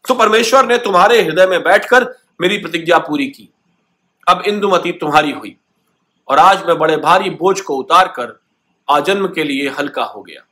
तो 0.08 0.14
परमेश्वर 0.14 0.66
ने 0.66 0.78
तुम्हारे 0.78 1.22
हृदय 1.22 1.46
में 1.46 1.62
बैठकर 1.62 2.04
मेरी 2.40 2.58
प्रतिज्ञा 2.58 2.98
पूरी 2.98 3.26
की। 3.26 3.48
अब 4.28 4.42
इंदुमती 4.46 4.92
तुम्हारी 4.92 5.30
हुई 5.30 5.56
और 6.28 6.38
आज 6.38 6.64
मैं 6.64 6.78
बड़े 6.78 6.96
भारी 6.96 7.30
बोझ 7.30 7.60
को 7.60 7.76
उतार 7.76 8.08
कर 8.08 8.40
आजन्म 8.90 9.28
के 9.28 9.44
लिए 9.44 9.68
हल्का 9.68 10.04
हो 10.04 10.22
गया। 10.22 10.42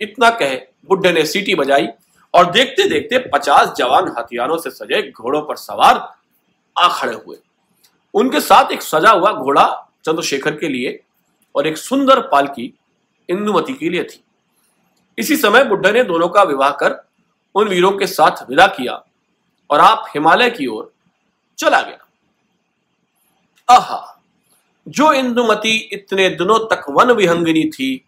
इतना 0.00 0.30
कहे 0.30 0.56
बुढ़े 0.56 1.12
ने 1.12 1.26
सीटी 1.26 1.54
बजाई 1.54 1.86
और 2.34 2.50
देखते 2.50 2.88
देखते 2.88 3.18
पचास 3.18 3.74
जवान 3.76 4.14
हथियारों 4.18 4.58
से 4.58 4.70
सजे 4.70 5.10
घोड़ों 5.10 5.42
पर 5.42 5.56
सवार 5.56 6.14
आ 6.78 6.88
खड़े 6.88 7.14
हुए। 7.14 7.36
उनके 8.14 8.40
साथ 8.40 8.72
एक 8.72 8.82
सजा 8.82 9.10
हुआ 9.10 9.32
घोड़ा 9.32 9.88
चंद्रशेखर 10.04 10.50
के 10.50 10.68
लिए 10.68 11.00
और 11.54 11.66
एक 11.66 11.78
सुंदर 11.78 12.20
पालकी 12.20 12.74
इंदुमती 13.28 13.74
के 13.74 13.88
लिए 13.88 14.04
थी। 14.04 14.24
इसी 15.18 15.36
समय 15.36 15.64
बुढ़े 15.64 15.92
ने 15.92 16.04
दोनों 16.04 16.28
का 16.28 16.42
विवाह 16.42 16.70
कर 16.70 17.08
उन 17.54 17.68
वीरों 17.68 17.92
के 17.92 18.06
साथ 18.06 18.50
विदा 18.50 18.66
किया 18.66 19.04
और 19.70 19.80
आप 19.80 20.04
हिमालय 20.08 20.50
की 20.50 20.66
ओर 20.66 20.92
चला 21.58 21.82
गया। 21.82 21.98
आहा! 23.74 24.22
जो 24.88 25.12
इंदुमती 25.12 25.76
इतने 25.76 26.28
दिनों 26.28 26.58
तक 26.58 26.84
वन 26.88 27.12
विहंगिनी 27.12 27.64
थी 27.64 28.07